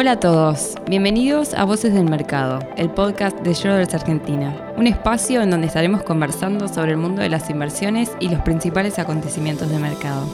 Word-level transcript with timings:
Hola 0.00 0.12
a 0.12 0.20
todos, 0.20 0.76
bienvenidos 0.88 1.54
a 1.54 1.64
Voces 1.64 1.92
del 1.92 2.08
Mercado, 2.08 2.60
el 2.76 2.88
podcast 2.88 3.36
de 3.40 3.52
Schroders 3.52 3.94
Argentina, 3.94 4.72
un 4.76 4.86
espacio 4.86 5.42
en 5.42 5.50
donde 5.50 5.66
estaremos 5.66 6.04
conversando 6.04 6.68
sobre 6.68 6.92
el 6.92 6.98
mundo 6.98 7.20
de 7.20 7.28
las 7.28 7.50
inversiones 7.50 8.12
y 8.20 8.28
los 8.28 8.40
principales 8.42 9.00
acontecimientos 9.00 9.68
de 9.68 9.80
mercado. 9.80 10.24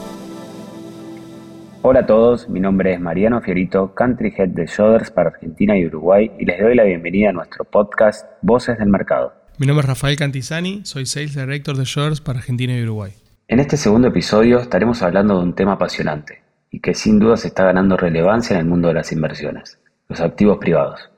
Hola 1.81 2.01
a 2.01 2.07
todos, 2.07 2.47
mi 2.51 2.61
nombre 2.61 2.93
es 2.93 3.01
Mariano 3.01 3.41
Fiorito, 3.41 3.95
Country 3.95 4.35
Head 4.37 4.51
de 4.51 4.67
Schroders 4.67 5.11
para 5.11 5.31
Argentina 5.31 5.79
y 5.79 5.87
Uruguay 5.87 6.31
y 6.39 6.45
les 6.45 6.61
doy 6.61 6.75
la 6.75 6.85
bienvenida 6.85 7.31
a 7.31 7.33
nuestro 7.33 7.65
podcast 7.65 8.27
Voces 8.43 8.77
del 8.77 8.91
Mercado. 8.91 9.33
Mi 9.57 9.67
nombre 9.67 9.85
es 9.85 9.89
Rafael 9.89 10.19
Cantizani, 10.19 10.83
soy 10.85 11.07
Sales 11.07 11.37
Director 11.37 11.75
de 11.75 11.87
Schroders 11.87 12.21
para 12.21 12.41
Argentina 12.41 12.77
y 12.77 12.83
Uruguay. 12.83 13.13
En 13.49 13.61
este 13.61 13.79
segundo 13.79 14.09
episodio 14.09 14.61
estaremos 14.61 15.01
hablando 15.01 15.39
de 15.39 15.43
un 15.43 15.55
tema 15.55 15.73
apasionante, 15.73 16.44
y 16.75 16.81
que 16.81 16.93
sin 16.93 17.21
duda 17.21 17.37
se 17.37 17.47
está 17.47 17.63
ganando 17.63 17.97
relevancia 17.97 18.55
en 18.55 18.61
el 18.61 18.67
mundo 18.67 18.89
de 18.89 18.95
las 18.95 19.13
inversiones, 19.13 19.79
los 20.09 20.19
activos 20.19 20.59
privados. 20.59 21.09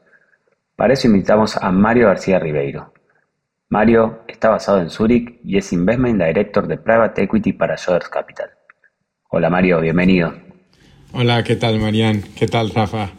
Para 0.77 0.93
eso 0.93 1.07
invitamos 1.07 1.57
a 1.57 1.73
Mario 1.73 2.09
García 2.09 2.39
Ribeiro. 2.39 2.93
Mario 3.71 4.19
está 4.29 4.51
basado 4.51 4.83
en 4.83 4.91
Zurich 4.91 5.41
y 5.43 5.57
es 5.57 5.73
Investment 5.73 6.23
Director 6.23 6.69
de 6.69 6.77
Private 6.77 7.23
Equity 7.23 7.55
para 7.55 7.79
Schroders 7.79 8.11
Capital. 8.11 8.51
Hola 9.31 9.49
Mario, 9.49 9.81
bienvenido. 9.81 10.35
Hola, 11.15 11.43
¿qué 11.43 11.57
tal 11.57 11.81
Marian? 11.81 12.21
¿Qué 12.39 12.47
tal 12.49 12.69
Rafa? 12.69 13.13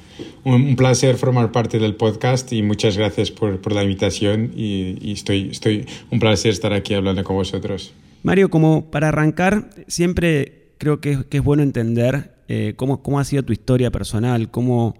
Un, 0.44 0.76
placer 0.76 1.16
formar 1.16 1.52
parte 1.52 1.80
del 1.80 1.96
podcast 1.96 2.54
y 2.54 2.62
muchas 2.62 3.00
gracias 3.00 3.32
por, 3.32 3.74
la 3.74 3.82
invitación 3.82 4.52
y, 4.56 5.12
estoy, 5.12 5.50
estoy 5.50 5.88
un 6.12 6.20
placer 6.20 6.52
estar 6.52 6.72
aquí 6.72 6.94
hablando 6.94 7.24
con 7.24 7.36
vosotros. 7.36 7.96
Mario, 8.22 8.52
como 8.52 8.92
para 8.92 9.08
arrancar, 9.08 9.72
siempre 9.88 10.67
creo 10.78 11.02
que, 11.02 11.26
es 11.30 11.44
bueno 11.44 11.64
entender 11.64 12.36
eh, 12.48 12.74
cómo, 12.76 13.02
cómo, 13.02 13.20
ha 13.20 13.24
sido 13.24 13.44
tu 13.44 13.54
historia 13.54 13.92
personal, 13.92 14.50
cómo, 14.52 14.96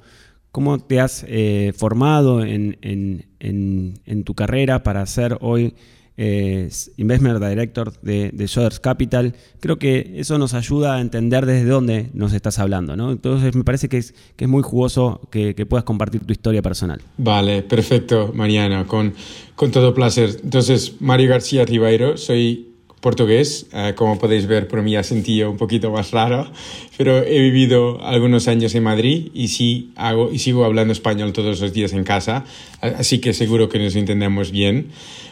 cómo 0.52 0.80
te 0.80 1.00
has 1.00 1.26
eh, 1.28 1.74
formado 1.76 2.44
en, 2.44 2.78
en, 2.82 4.24
tu 4.24 4.34
carrera 4.34 4.84
para 4.84 5.06
ser 5.06 5.38
hoy 5.42 5.76
eh, 6.18 6.70
Investment 6.98 7.40
Director 7.40 7.94
de, 8.02 8.32
de 8.34 8.72
Capital. 8.82 9.36
Creo 9.60 9.78
que 9.78 10.14
eso 10.16 10.38
nos 10.38 10.54
ayuda 10.54 10.96
a 10.96 11.02
entender 11.02 11.46
desde 11.46 11.70
dónde 11.70 12.10
nos 12.14 12.34
estás 12.34 12.60
hablando. 12.60 12.98
¿no? 12.98 13.12
Entonces 13.12 13.56
me 13.56 13.64
parece 13.64 13.88
que 13.88 13.98
es, 13.98 14.16
que 14.36 14.46
es 14.46 14.50
muy 14.50 14.64
jugoso 14.64 15.22
que, 15.32 15.54
puedas 15.68 15.84
compartir 15.84 16.26
tu 16.26 16.34
historia 16.34 16.62
personal. 16.62 17.02
Vale, 17.18 17.62
perfecto, 17.62 18.32
Mariana, 18.34 18.86
con, 18.88 19.14
con 19.56 19.72
todo 19.72 19.94
placer. 19.94 20.40
Entonces, 20.44 20.96
Mario 21.00 21.30
García 21.30 21.66
Ribeiro, 21.66 22.18
soy 22.18 22.77
portugués. 23.02 23.68
Eh, 23.74 23.94
como 23.96 24.18
podéis 24.20 24.48
ver, 24.48 24.68
por 24.68 24.82
mí 24.82 24.96
ha 24.96 25.04
sentido 25.04 25.52
un 25.52 25.58
poquito 25.58 25.92
más 25.92 26.12
raro, 26.12 26.50
pero 26.98 27.24
he 27.24 27.40
vivido 27.40 28.04
algunos 28.04 28.48
años 28.48 28.74
en 28.76 28.84
Madrid 28.84 29.30
y 29.34 29.50
sí 29.50 29.92
hago 29.96 30.32
y 30.32 30.40
sigo 30.40 30.66
hablando 30.66 30.94
español 30.94 31.34
todos 31.34 31.62
los 31.62 31.74
días 31.74 31.94
en 31.94 32.04
casa, 32.04 32.46
así 32.82 33.20
que 33.20 33.34
seguro 33.34 33.70
que 33.70 33.80
nos 33.80 33.96
entendemos 33.96 34.52
bien. 34.52 34.88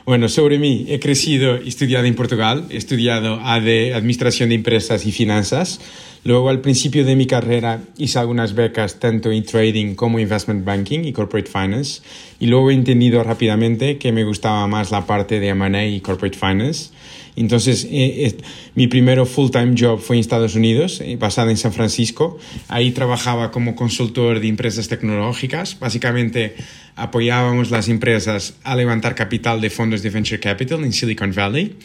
Bueno, 0.05 0.29
sobre 0.29 0.59
mí, 0.59 0.85
he 0.89 0.99
crecido 0.99 1.59
y 1.61 1.69
estudiado 1.69 2.05
en 2.05 2.15
Portugal, 2.15 2.65
he 2.69 2.77
estudiado 2.77 3.39
AD, 3.41 3.93
Administración 3.95 4.49
de 4.49 4.55
Empresas 4.55 5.05
y 5.07 5.11
Finanzas. 5.11 5.79
Luego, 6.25 6.49
al 6.49 6.59
principio 6.59 7.05
de 7.05 7.15
mi 7.15 7.27
carrera, 7.27 7.81
hice 7.99 8.17
algunas 8.17 8.55
becas 8.55 8.99
tanto 8.99 9.31
en 9.31 9.43
trading 9.43 9.93
como 9.93 10.17
investment 10.17 10.65
banking 10.65 11.01
y 11.05 11.13
corporate 11.13 11.47
finance. 11.47 12.01
Y 12.39 12.47
luego 12.47 12.71
he 12.71 12.73
entendido 12.73 13.23
rápidamente 13.23 13.99
que 13.99 14.11
me 14.11 14.23
gustaba 14.23 14.65
más 14.65 14.89
la 14.89 15.05
parte 15.05 15.39
de 15.39 15.49
M&A 15.49 15.85
y 15.85 16.01
corporate 16.01 16.35
finance. 16.35 16.89
Entonces, 17.35 17.83
eh, 17.85 18.25
eh, 18.25 18.37
mi 18.73 18.87
primero 18.87 19.27
full-time 19.27 19.75
job 19.77 19.99
fue 19.99 20.15
en 20.15 20.21
Estados 20.21 20.55
Unidos, 20.55 20.99
eh, 20.99 21.15
basada 21.15 21.51
en 21.51 21.57
San 21.57 21.73
Francisco. 21.73 22.39
Ahí 22.69 22.89
trabajaba 22.89 23.51
como 23.51 23.75
consultor 23.75 24.39
de 24.39 24.47
empresas 24.47 24.87
tecnológicas. 24.87 25.77
Básicamente, 25.79 26.55
apoyábamos 26.95 27.69
las 27.69 27.87
empresas 27.87 28.55
a 28.63 28.75
levantar 28.75 29.13
capital 29.13 29.61
de 29.61 29.69
fondos 29.69 30.01
de 30.01 30.09
venture 30.09 30.39
capital 30.39 30.83
en 30.85 30.91
Silicon 30.91 31.33
Valley. 31.35 31.75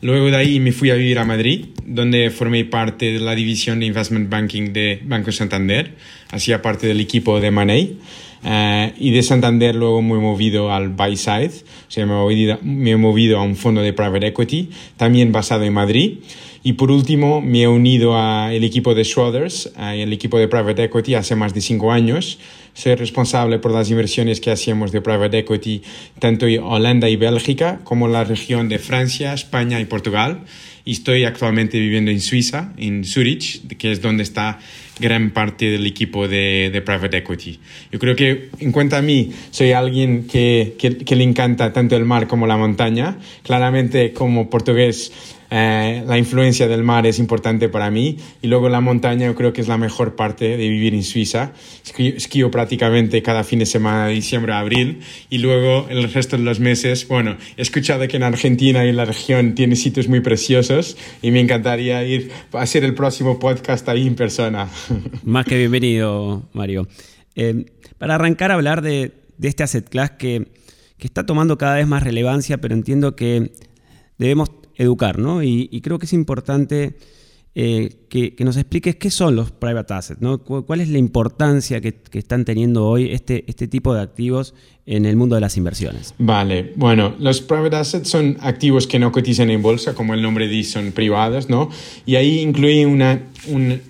Luego 0.00 0.26
de 0.30 0.36
ahí 0.36 0.60
me 0.60 0.72
fui 0.72 0.90
a 0.90 0.94
vivir 0.94 1.18
a 1.18 1.24
Madrid, 1.24 1.66
donde 1.86 2.30
formé 2.30 2.64
parte 2.64 3.12
de 3.12 3.20
la 3.20 3.34
división 3.34 3.80
de 3.80 3.86
investment 3.86 4.28
banking 4.28 4.72
de 4.72 5.00
Banco 5.04 5.32
Santander. 5.32 5.92
Hacía 6.30 6.60
parte 6.62 6.86
del 6.86 7.00
equipo 7.00 7.40
de 7.40 7.50
Money. 7.50 7.98
Eh, 8.46 8.92
y 8.98 9.10
de 9.10 9.22
Santander 9.22 9.74
luego 9.74 10.02
me 10.02 10.16
he 10.16 10.20
movido 10.20 10.70
al 10.70 10.90
buy 10.90 11.16
side, 11.16 11.50
o 11.88 11.90
sea, 11.90 12.04
me 12.04 12.12
he, 12.12 12.16
movido, 12.16 12.58
me 12.62 12.90
he 12.90 12.96
movido 12.96 13.38
a 13.38 13.42
un 13.42 13.56
fondo 13.56 13.80
de 13.80 13.94
private 13.94 14.26
equity, 14.26 14.68
también 14.98 15.32
basado 15.32 15.64
en 15.64 15.72
Madrid. 15.72 16.18
Y 16.66 16.72
por 16.72 16.90
último, 16.90 17.42
me 17.42 17.64
he 17.64 17.68
unido 17.68 18.18
al 18.18 18.64
equipo 18.64 18.94
de 18.94 19.04
Schroders, 19.04 19.70
el 19.78 20.14
equipo 20.14 20.38
de 20.38 20.48
private 20.48 20.84
equity, 20.84 21.14
hace 21.14 21.36
más 21.36 21.52
de 21.52 21.60
cinco 21.60 21.92
años. 21.92 22.38
Soy 22.72 22.94
responsable 22.94 23.58
por 23.58 23.70
las 23.70 23.90
inversiones 23.90 24.40
que 24.40 24.50
hacíamos 24.50 24.90
de 24.90 25.02
private 25.02 25.40
equity 25.40 25.82
tanto 26.18 26.46
en 26.46 26.62
Holanda 26.62 27.10
y 27.10 27.16
Bélgica 27.16 27.80
como 27.84 28.06
en 28.06 28.14
la 28.14 28.24
región 28.24 28.70
de 28.70 28.78
Francia, 28.78 29.34
España 29.34 29.78
y 29.78 29.84
Portugal. 29.84 30.40
Y 30.86 30.92
estoy 30.92 31.24
actualmente 31.24 31.78
viviendo 31.78 32.10
en 32.10 32.22
Suiza, 32.22 32.72
en 32.78 33.04
Zurich, 33.04 33.76
que 33.76 33.92
es 33.92 34.00
donde 34.00 34.22
está 34.22 34.58
gran 34.98 35.32
parte 35.32 35.66
del 35.66 35.86
equipo 35.86 36.28
de, 36.28 36.70
de, 36.72 36.80
private 36.80 37.18
equity. 37.18 37.58
Yo 37.92 37.98
creo 37.98 38.16
que 38.16 38.48
en 38.60 38.72
cuanto 38.72 38.96
a 38.96 39.02
mí, 39.02 39.30
soy 39.50 39.72
alguien 39.72 40.26
que, 40.26 40.76
que, 40.78 40.96
que, 40.96 41.16
le 41.16 41.24
encanta 41.24 41.72
tanto 41.72 41.96
el 41.96 42.04
mar 42.04 42.26
como 42.26 42.46
la 42.46 42.56
montaña. 42.56 43.18
Claramente, 43.42 44.12
como 44.12 44.48
portugués, 44.48 45.12
eh, 45.56 46.02
la 46.04 46.18
influencia 46.18 46.66
del 46.66 46.82
mar 46.82 47.06
es 47.06 47.20
importante 47.20 47.68
para 47.68 47.88
mí 47.88 48.16
y 48.42 48.48
luego 48.48 48.68
la 48.68 48.80
montaña 48.80 49.26
yo 49.26 49.36
creo 49.36 49.52
que 49.52 49.60
es 49.60 49.68
la 49.68 49.78
mejor 49.78 50.16
parte 50.16 50.56
de 50.56 50.68
vivir 50.68 50.94
en 50.94 51.04
Suiza. 51.04 51.52
Esquío, 51.96 52.50
prácticamente 52.50 53.22
cada 53.22 53.44
fin 53.44 53.60
de 53.60 53.66
semana 53.66 54.08
de 54.08 54.14
diciembre 54.14 54.52
a 54.52 54.58
abril 54.58 55.02
y 55.30 55.38
luego 55.38 55.86
el 55.90 56.12
resto 56.12 56.36
de 56.36 56.42
los 56.42 56.58
meses, 56.58 57.06
bueno, 57.06 57.36
he 57.56 57.62
escuchado 57.62 58.08
que 58.08 58.16
en 58.16 58.24
Argentina 58.24 58.84
y 58.84 58.88
en 58.88 58.96
la 58.96 59.04
región 59.04 59.54
tiene 59.54 59.76
sitios 59.76 60.08
muy 60.08 60.18
preciosos 60.18 60.96
y 61.22 61.30
me 61.30 61.38
encantaría 61.38 62.02
ir 62.04 62.32
a 62.52 62.62
hacer 62.62 62.82
el 62.82 62.94
próximo 62.94 63.38
podcast 63.38 63.88
ahí 63.88 64.08
en 64.08 64.16
persona. 64.16 64.68
Más 65.22 65.46
que 65.46 65.56
bienvenido, 65.56 66.48
Mario. 66.52 66.88
Eh, 67.36 67.66
para 67.98 68.16
arrancar 68.16 68.50
a 68.50 68.54
hablar 68.54 68.82
de, 68.82 69.12
de 69.38 69.46
este 69.48 69.62
asset 69.62 69.88
class 69.88 70.10
que, 70.18 70.48
que 70.98 71.06
está 71.06 71.26
tomando 71.26 71.58
cada 71.58 71.76
vez 71.76 71.86
más 71.86 72.02
relevancia, 72.02 72.58
pero 72.58 72.74
entiendo 72.74 73.14
que 73.14 73.52
debemos 74.18 74.50
educar, 74.76 75.18
¿no? 75.18 75.42
Y, 75.42 75.80
creo 75.82 75.98
que 75.98 76.06
es 76.06 76.12
importante 76.12 76.96
eh, 77.54 78.06
que, 78.08 78.34
nos 78.40 78.56
expliques 78.56 78.96
qué 78.96 79.10
son 79.10 79.36
los 79.36 79.50
private 79.50 79.94
assets, 79.94 80.20
¿no? 80.20 80.38
¿Cuál 80.38 80.80
es 80.80 80.88
la 80.88 80.98
importancia 80.98 81.80
que, 81.80 81.94
están 82.12 82.44
teniendo 82.44 82.86
hoy 82.86 83.10
este, 83.12 83.44
este 83.46 83.68
tipo 83.68 83.94
de 83.94 84.02
activos 84.02 84.54
en 84.86 85.06
el 85.06 85.16
mundo 85.16 85.34
de 85.34 85.40
las 85.40 85.56
inversiones? 85.56 86.14
Vale, 86.18 86.72
bueno, 86.76 87.14
los 87.18 87.40
private 87.40 87.76
assets 87.76 88.08
son 88.08 88.36
activos 88.40 88.86
que 88.86 88.98
no 88.98 89.12
cotizan 89.12 89.50
en 89.50 89.62
bolsa, 89.62 89.94
como 89.94 90.14
el 90.14 90.22
nombre 90.22 90.48
dice, 90.48 90.72
son 90.72 90.92
privados, 90.92 91.48
¿no? 91.48 91.70
Y 92.06 92.16
ahí 92.16 92.40
incluyen 92.40 92.88
una, 92.88 93.22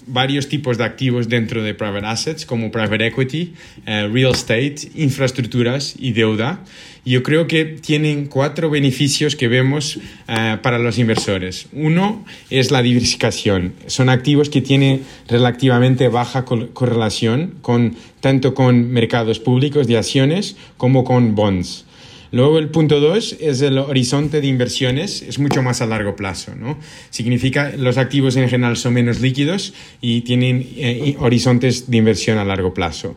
varios 0.07 0.49
tipos 0.49 0.79
de 0.79 0.85
activos 0.85 1.29
dentro 1.29 1.63
de 1.63 1.75
private 1.75 2.07
assets, 2.07 2.47
como 2.47 2.71
private 2.71 3.07
equity, 3.07 3.55
eh, 3.87 4.09
real 4.09 4.33
estate, 4.33 4.77
infraestructuras 4.95 5.95
y 5.99 6.13
deuda. 6.13 6.63
Yo 7.07 7.23
creo 7.23 7.47
que 7.47 7.67
tienen 7.67 8.27
cuatro 8.27 8.71
beneficios 8.71 9.37
que 9.37 9.47
vemos 9.47 9.99
eh, 10.27 10.57
para 10.63 10.79
los 10.79 10.99
inversores. 10.99 11.67
Uno 11.75 12.25
es 12.49 12.71
la 12.71 12.81
diversificación. 12.81 13.75
Son 13.87 14.09
activos 14.09 14.49
que 14.49 14.63
tienen 14.63 15.03
relativamente 15.29 16.09
baja 16.09 16.47
correlación 16.47 17.57
con, 17.61 17.97
tanto 18.21 18.55
con 18.55 18.91
mercados 18.91 19.39
públicos 19.39 19.87
de 19.87 19.99
acciones 19.99 20.57
como 20.79 21.05
con 21.05 21.35
bonds. 21.35 21.85
Luego 22.33 22.59
el 22.59 22.69
punto 22.69 22.99
dos 22.99 23.37
es 23.39 23.61
el 23.61 23.79
horizonte 23.79 24.41
de 24.41 24.49
inversiones, 24.49 25.23
es 25.23 25.39
mucho 25.39 25.63
más 25.63 25.83
a 25.83 25.87
largo 25.87 26.17
plazo, 26.17 26.57
¿no? 26.57 26.79
Significa 27.11 27.73
los 27.77 27.97
activos 27.97 28.35
en 28.35 28.49
general 28.49 28.77
son 28.77 28.95
menos 28.95 29.21
líquidos 29.21 29.73
y 30.01 30.23
tienen 30.23 30.67
eh, 30.77 31.15
horizontes 31.21 31.89
de 31.89 31.97
inversión 31.97 32.39
a 32.39 32.45
largo 32.45 32.75
plazo. 32.75 33.15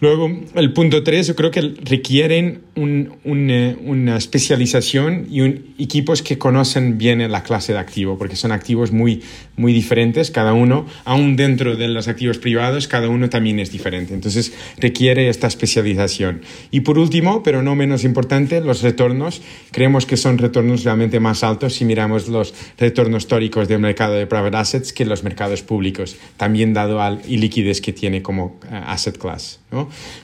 Luego, 0.00 0.30
el 0.54 0.72
punto 0.72 1.02
tres, 1.02 1.26
yo 1.26 1.34
creo 1.34 1.50
que 1.50 1.60
requieren 1.60 2.60
eh, 2.76 3.76
una 3.84 4.16
especialización 4.16 5.26
y 5.28 5.40
un, 5.40 5.74
equipos 5.78 6.22
que 6.22 6.38
conocen 6.38 6.98
bien 6.98 7.30
la 7.30 7.42
clase 7.42 7.72
de 7.72 7.80
activo, 7.80 8.16
porque 8.16 8.36
son 8.36 8.52
activos 8.52 8.92
muy, 8.92 9.22
muy 9.56 9.72
diferentes, 9.72 10.30
cada 10.30 10.52
uno, 10.52 10.86
aún 11.04 11.34
dentro 11.36 11.74
de 11.74 11.88
los 11.88 12.06
activos 12.06 12.38
privados, 12.38 12.86
cada 12.86 13.08
uno 13.08 13.28
también 13.28 13.58
es 13.58 13.72
diferente. 13.72 14.14
Entonces, 14.14 14.52
requiere 14.76 15.28
esta 15.28 15.48
especialización. 15.48 16.42
Y 16.70 16.80
por 16.80 16.98
último, 16.98 17.42
pero 17.42 17.62
no 17.62 17.74
menos 17.74 18.04
importante, 18.04 18.60
los 18.60 18.82
retornos. 18.82 19.42
Creemos 19.72 20.06
que 20.06 20.16
son 20.16 20.38
retornos 20.38 20.84
realmente 20.84 21.18
más 21.18 21.42
altos 21.42 21.74
si 21.74 21.84
miramos 21.84 22.28
los 22.28 22.54
retornos 22.78 23.24
históricos 23.24 23.68
del 23.68 23.80
mercado 23.80 24.14
de 24.14 24.26
private 24.26 24.56
assets 24.56 24.92
que 24.92 25.04
los 25.04 25.22
mercados 25.22 25.62
públicos, 25.62 26.16
también 26.36 26.72
dado 26.72 27.02
al 27.02 27.20
liquidez 27.28 27.80
que 27.80 27.92
tiene 27.92 28.22
como 28.22 28.58
eh, 28.70 28.80
asset 28.86 29.18
class. 29.18 29.60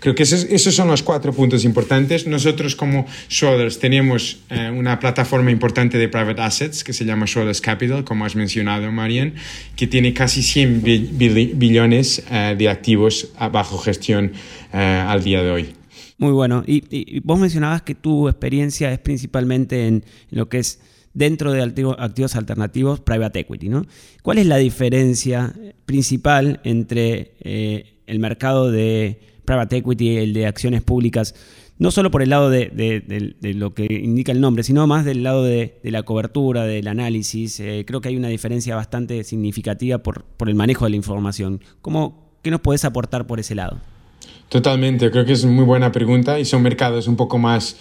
Creo 0.01 0.15
que 0.15 0.23
esos, 0.23 0.45
esos 0.45 0.75
son 0.75 0.89
los 0.89 1.03
cuatro 1.03 1.33
puntos 1.33 1.65
importantes. 1.65 2.27
Nosotros 2.27 2.75
como 2.75 3.07
Schroders 3.31 3.79
tenemos 3.79 4.39
eh, 4.49 4.71
una 4.71 4.99
plataforma 4.99 5.51
importante 5.51 5.99
de 5.99 6.09
private 6.09 6.41
assets 6.41 6.83
que 6.83 6.95
se 6.95 7.05
llama 7.05 7.27
Schroders 7.27 7.61
Capital, 7.61 8.05
como 8.05 8.25
has 8.25 8.37
mencionado, 8.37 8.91
Marian, 8.91 9.35
que 9.77 9.87
tiene 9.87 10.15
casi 10.15 10.43
100 10.43 10.83
billones 10.83 12.25
eh, 12.31 12.55
de 12.57 12.69
activos 12.71 13.33
bajo 13.53 13.77
gestión 13.79 14.33
eh, 14.73 14.79
al 14.79 15.23
día 15.23 15.43
de 15.43 15.51
hoy. 15.51 15.75
Muy 16.17 16.33
bueno. 16.33 16.65
Y, 16.67 17.21
vos 17.21 17.39
mencionabas 17.39 17.83
que 17.83 17.95
tu 17.95 18.29
experiencia 18.29 18.93
es 18.93 18.99
principalmente 18.99 19.87
en, 19.87 20.05
lo 20.31 20.49
que 20.49 20.59
es 20.59 20.81
dentro 21.13 21.53
de 21.53 21.63
activos 21.63 22.35
alternativos, 22.35 23.01
private 23.01 23.41
equity, 23.41 23.69
¿no? 23.69 23.85
¿Cuál 24.23 24.39
es 24.39 24.47
la 24.47 24.57
diferencia 24.57 25.55
principal 25.85 26.61
entre 26.65 27.35
eh, 27.41 27.95
el 28.07 28.19
mercado 28.19 28.71
de 28.71 29.34
private 29.45 29.79
equity 29.79 30.17
el 30.17 30.33
de 30.33 30.47
acciones 30.47 30.83
públicas? 30.83 31.35
No 31.79 31.91
solo 31.91 32.11
por 32.11 32.23
el 32.23 32.31
lado 32.31 32.51
de, 32.51 33.35
lo 33.43 33.75
que 33.75 33.87
indica 33.91 34.31
el 34.31 34.41
nombre, 34.41 34.63
sino 34.63 34.87
más 34.87 35.05
del 35.05 35.23
lado 35.23 35.43
de, 35.43 35.81
la 35.83 36.05
cobertura, 36.05 36.65
del 36.65 36.87
análisis. 36.87 37.59
Eh, 37.59 37.85
creo 37.87 38.01
que 38.01 38.09
hay 38.09 38.17
una 38.17 38.29
diferencia 38.29 38.77
bastante 38.77 39.25
significativa 39.25 39.99
por, 39.99 40.25
por 40.25 40.49
el 40.49 40.55
manejo 40.55 40.85
de 40.85 40.91
la 40.91 40.97
información. 40.97 41.61
¿Cómo, 41.83 42.31
¿Qué 42.43 42.51
nos 42.51 42.61
podés 42.61 42.85
aportar 42.85 43.27
por 43.27 43.41
ese 43.41 43.55
lado? 43.55 43.79
Totalmente, 44.49 45.11
creo 45.11 45.25
que 45.25 45.33
es 45.33 45.45
muy 45.45 45.65
buena 45.65 45.91
pregunta 45.91 46.39
y 46.39 46.45
son 46.45 46.63
mercados 46.63 47.09
un 47.09 47.17
poco 47.17 47.39
más 47.39 47.77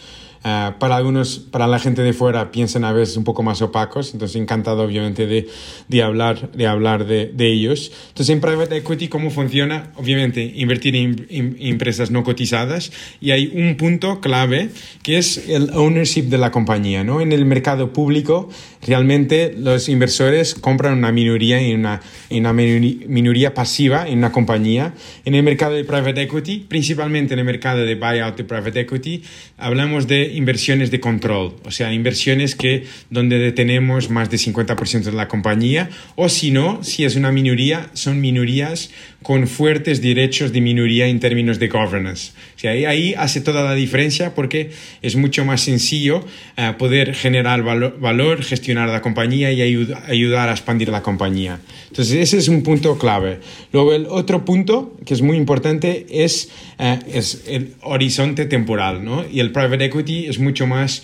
Ah, 0.45 0.75
para 0.77 0.97
algunos, 0.97 1.39
para 1.39 1.67
la 1.67 1.79
gente 1.79 2.01
de 2.01 2.11
fuera, 2.11 2.51
piensan 2.51 2.83
a 2.83 2.91
veces 2.91 3.15
un 3.15 3.23
poco 3.23 3.43
más 3.43 3.61
opacos, 3.61 4.13
entonces 4.13 4.35
encantado 4.35 4.83
obviamente 4.83 5.25
de, 5.25 5.47
de 5.87 6.03
hablar, 6.03 6.51
de, 6.51 6.67
hablar 6.67 7.05
de, 7.05 7.27
de, 7.27 7.49
ellos. 7.49 7.93
Entonces 8.09 8.29
en 8.29 8.41
private 8.41 8.75
equity, 8.75 9.07
¿cómo 9.07 9.29
funciona? 9.29 9.93
Obviamente 9.95 10.43
invertir 10.43 10.97
en, 10.97 11.27
empresas 11.29 12.11
no 12.11 12.25
cotizadas 12.25 12.91
y 13.21 13.31
hay 13.31 13.53
un 13.55 13.77
punto 13.77 14.19
clave 14.19 14.69
que 15.01 15.17
es 15.17 15.47
el 15.47 15.69
ownership 15.69 16.23
de 16.23 16.37
la 16.37 16.51
compañía. 16.51 17.05
¿no? 17.05 17.21
En 17.21 17.31
el 17.31 17.45
mercado 17.45 17.93
público, 17.93 18.49
realmente 18.85 19.53
los 19.57 19.89
inversores 19.89 20.55
compran 20.55 20.97
una 20.97 21.11
minoría 21.11 21.59
en 21.59 21.79
una 21.79 22.53
minoría 22.53 23.53
pasiva 23.53 24.07
en 24.07 24.19
una 24.19 24.31
compañía. 24.31 24.93
En 25.25 25.35
el 25.35 25.43
mercado 25.43 25.75
de 25.75 25.83
private 25.83 26.23
equity, 26.23 26.65
principalmente 26.67 27.33
en 27.33 27.39
el 27.39 27.45
mercado 27.45 27.85
de 27.85 27.95
buyout 27.95 28.37
de 28.37 28.43
private 28.43 28.79
equity, 28.81 29.23
hablamos 29.57 30.07
de 30.07 30.33
inversiones 30.33 30.91
de 30.91 30.99
control, 30.99 31.55
o 31.63 31.71
sea, 31.71 31.93
inversiones 31.93 32.55
que 32.55 32.85
donde 33.09 33.39
detenemos 33.39 34.09
más 34.09 34.29
de 34.29 34.37
50% 34.37 35.03
de 35.03 35.11
la 35.11 35.27
compañía, 35.27 35.89
o 36.15 36.29
si 36.29 36.51
no, 36.51 36.83
si 36.83 37.05
es 37.05 37.15
una 37.15 37.31
minoría, 37.31 37.89
son 37.93 38.19
minorías 38.21 38.89
con 39.23 39.47
fuertes 39.47 40.01
derechos 40.01 40.51
de 40.53 40.61
minoría 40.61 41.07
en 41.07 41.19
términos 41.19 41.57
de 41.57 41.69
governance. 41.69 42.33
O 42.55 42.59
sea, 42.59 42.71
ahí, 42.71 43.15
hace 43.17 43.41
toda 43.41 43.63
la 43.63 43.73
diferencia 43.73 44.35
porque 44.35 44.71
es 45.01 45.15
mucho 45.15 45.45
más 45.45 45.61
sencillo 45.61 46.23
eh, 46.57 46.73
poder 46.77 47.15
generar 47.15 47.63
valor, 47.63 48.43
gestionar 48.43 48.89
la 48.89 49.01
compañía 49.01 49.51
y 49.51 49.61
ayudar 49.61 50.49
a 50.49 50.51
expandir 50.51 50.89
la 50.89 51.01
compañía. 51.01 51.59
Entonces, 51.87 52.15
ese 52.15 52.37
es 52.37 52.47
un 52.47 52.63
punto 52.63 52.97
clave. 52.97 53.39
Luego, 53.71 53.93
el 53.93 54.05
otro 54.07 54.45
punto 54.45 54.95
que 55.05 55.13
es 55.13 55.21
muy 55.21 55.37
importante 55.37 56.05
es, 56.09 56.49
eh, 56.77 56.99
es 57.11 57.45
el 57.47 57.73
horizonte 57.81 58.45
temporal, 58.45 59.03
¿no? 59.03 59.25
Y 59.31 59.39
el 59.39 59.51
private 59.51 59.85
equity 59.85 60.25
es 60.25 60.37
mucho 60.37 60.67
más 60.67 61.03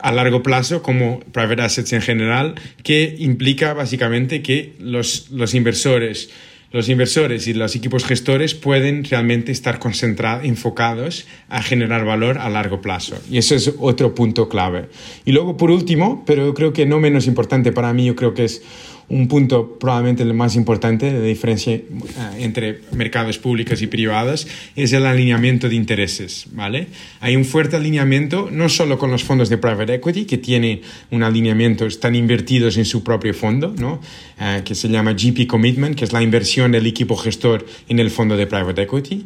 a 0.00 0.12
largo 0.12 0.42
plazo 0.42 0.82
como 0.82 1.20
private 1.32 1.62
assets 1.62 1.92
en 1.92 2.02
general, 2.02 2.54
que 2.82 3.14
implica 3.18 3.74
básicamente 3.74 4.42
que 4.42 4.72
los, 4.78 5.30
los 5.30 5.54
inversores 5.54 6.30
los 6.72 6.88
inversores 6.88 7.46
y 7.46 7.54
los 7.54 7.74
equipos 7.76 8.04
gestores 8.04 8.54
pueden 8.54 9.04
realmente 9.04 9.52
estar 9.52 9.78
concentrados, 9.78 10.44
enfocados 10.44 11.26
a 11.48 11.62
generar 11.62 12.04
valor 12.04 12.38
a 12.38 12.50
largo 12.50 12.80
plazo. 12.80 13.16
Y 13.30 13.38
eso 13.38 13.54
es 13.54 13.72
otro 13.78 14.14
punto 14.14 14.48
clave. 14.48 14.88
Y 15.24 15.32
luego, 15.32 15.56
por 15.56 15.70
último, 15.70 16.24
pero 16.26 16.52
creo 16.54 16.72
que 16.72 16.86
no 16.86 16.98
menos 17.00 17.26
importante 17.26 17.72
para 17.72 17.92
mí, 17.92 18.06
yo 18.06 18.16
creo 18.16 18.34
que 18.34 18.44
es 18.44 18.62
un 19.08 19.28
punto 19.28 19.78
probablemente 19.78 20.22
el 20.24 20.34
más 20.34 20.56
importante 20.56 21.12
de 21.12 21.22
diferencia 21.22 21.74
eh, 21.74 21.82
entre 22.38 22.80
mercados 22.92 23.38
públicos 23.38 23.80
y 23.82 23.86
privados 23.86 24.48
es 24.74 24.92
el 24.92 25.06
alineamiento 25.06 25.68
de 25.68 25.76
intereses, 25.76 26.46
¿vale? 26.52 26.88
Hay 27.20 27.36
un 27.36 27.44
fuerte 27.44 27.76
alineamiento 27.76 28.48
no 28.50 28.68
solo 28.68 28.98
con 28.98 29.10
los 29.10 29.22
fondos 29.22 29.48
de 29.48 29.58
private 29.58 29.94
equity 29.94 30.24
que 30.24 30.38
tienen 30.38 30.80
un 31.10 31.22
alineamiento, 31.22 31.86
están 31.86 32.16
invertidos 32.16 32.76
en 32.78 32.84
su 32.84 33.04
propio 33.04 33.32
fondo, 33.32 33.74
¿no? 33.78 34.00
Eh, 34.40 34.62
que 34.64 34.74
se 34.74 34.88
llama 34.88 35.12
GP 35.12 35.46
Commitment, 35.46 35.96
que 35.96 36.04
es 36.04 36.12
la 36.12 36.22
inversión 36.22 36.72
del 36.72 36.86
equipo 36.86 37.16
gestor 37.16 37.64
en 37.88 38.00
el 38.00 38.10
fondo 38.10 38.36
de 38.36 38.46
private 38.46 38.82
equity, 38.82 39.24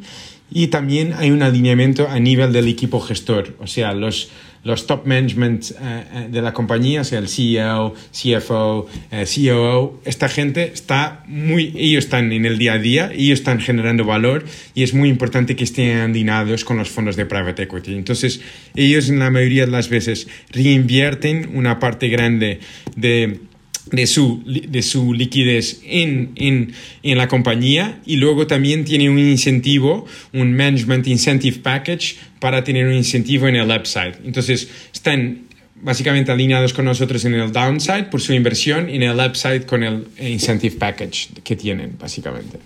y 0.52 0.66
también 0.66 1.14
hay 1.16 1.30
un 1.30 1.42
alineamiento 1.42 2.08
a 2.08 2.18
nivel 2.18 2.52
del 2.52 2.68
equipo 2.68 3.00
gestor, 3.00 3.56
o 3.60 3.66
sea, 3.66 3.94
los 3.94 4.30
los 4.62 4.86
top 4.86 5.06
management 5.06 5.70
eh, 5.70 5.74
eh, 5.80 6.28
de 6.30 6.42
la 6.42 6.52
compañía, 6.52 7.02
sea, 7.04 7.18
el 7.18 7.28
CEO, 7.28 7.94
CFO, 8.12 8.88
eh, 9.10 9.24
COO, 9.24 10.00
esta 10.04 10.28
gente 10.28 10.70
está 10.72 11.24
muy, 11.26 11.72
ellos 11.76 12.04
están 12.04 12.32
en 12.32 12.44
el 12.44 12.58
día 12.58 12.74
a 12.74 12.78
día, 12.78 13.10
ellos 13.14 13.38
están 13.38 13.60
generando 13.60 14.04
valor 14.04 14.44
y 14.74 14.82
es 14.82 14.92
muy 14.92 15.08
importante 15.08 15.56
que 15.56 15.64
estén 15.64 15.98
andinados 15.98 16.64
con 16.64 16.76
los 16.76 16.90
fondos 16.90 17.16
de 17.16 17.26
private 17.26 17.62
equity. 17.62 17.94
Entonces, 17.94 18.40
ellos 18.74 19.08
en 19.08 19.18
la 19.18 19.30
mayoría 19.30 19.64
de 19.64 19.72
las 19.72 19.88
veces 19.88 20.28
reinvierten 20.50 21.50
una 21.54 21.78
parte 21.78 22.08
grande 22.08 22.60
de 22.96 23.40
de 23.90 24.06
su, 24.06 24.42
de 24.44 24.82
su 24.82 25.12
liquidez 25.14 25.80
en, 25.84 26.32
en, 26.36 26.72
en, 27.02 27.18
la 27.18 27.28
compañía 27.28 28.00
y 28.06 28.16
luego 28.16 28.46
también 28.46 28.84
tiene 28.84 29.08
un 29.10 29.18
incentivo, 29.18 30.06
un 30.32 30.52
Management 30.52 31.06
Incentive 31.06 31.58
Package 31.58 32.16
para 32.38 32.62
tener 32.62 32.86
un 32.86 32.94
incentivo 32.94 33.48
en 33.48 33.56
el 33.56 33.70
upside. 33.70 34.18
Entonces, 34.24 34.68
están 34.92 35.42
básicamente 35.82 36.30
alineados 36.30 36.72
con 36.72 36.84
nosotros 36.84 37.24
en 37.24 37.34
el 37.34 37.52
downside 37.52 38.04
por 38.10 38.20
su 38.20 38.32
inversión 38.32 38.90
y 38.90 38.96
en 38.96 39.02
el 39.02 39.18
upside 39.18 39.64
con 39.64 39.82
el 39.82 40.06
Incentive 40.20 40.76
Package 40.76 41.28
que 41.42 41.56
tienen, 41.56 41.96
básicamente. 41.98 42.58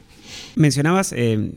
Mencionabas... 0.57 1.13
Eh, 1.17 1.53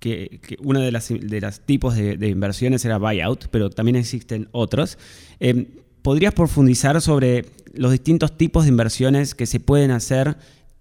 que, 0.00 0.40
uno 0.60 0.80
de 0.80 0.90
los 0.90 1.08
de 1.08 1.40
las 1.42 1.60
tipos 1.60 1.94
de, 1.94 2.16
de, 2.16 2.28
inversiones 2.28 2.82
era 2.86 2.96
buyout, 2.96 3.48
pero 3.50 3.68
también 3.68 3.96
existen 3.96 4.48
otros. 4.50 4.96
Eh, 5.40 5.66
¿Podrías 6.02 6.34
profundizar 6.34 7.00
sobre 7.00 7.46
los 7.74 7.92
distintos 7.92 8.36
tipos 8.36 8.64
de 8.64 8.70
inversiones 8.70 9.34
que 9.34 9.46
se 9.46 9.60
pueden 9.60 9.90
hacer 9.90 10.36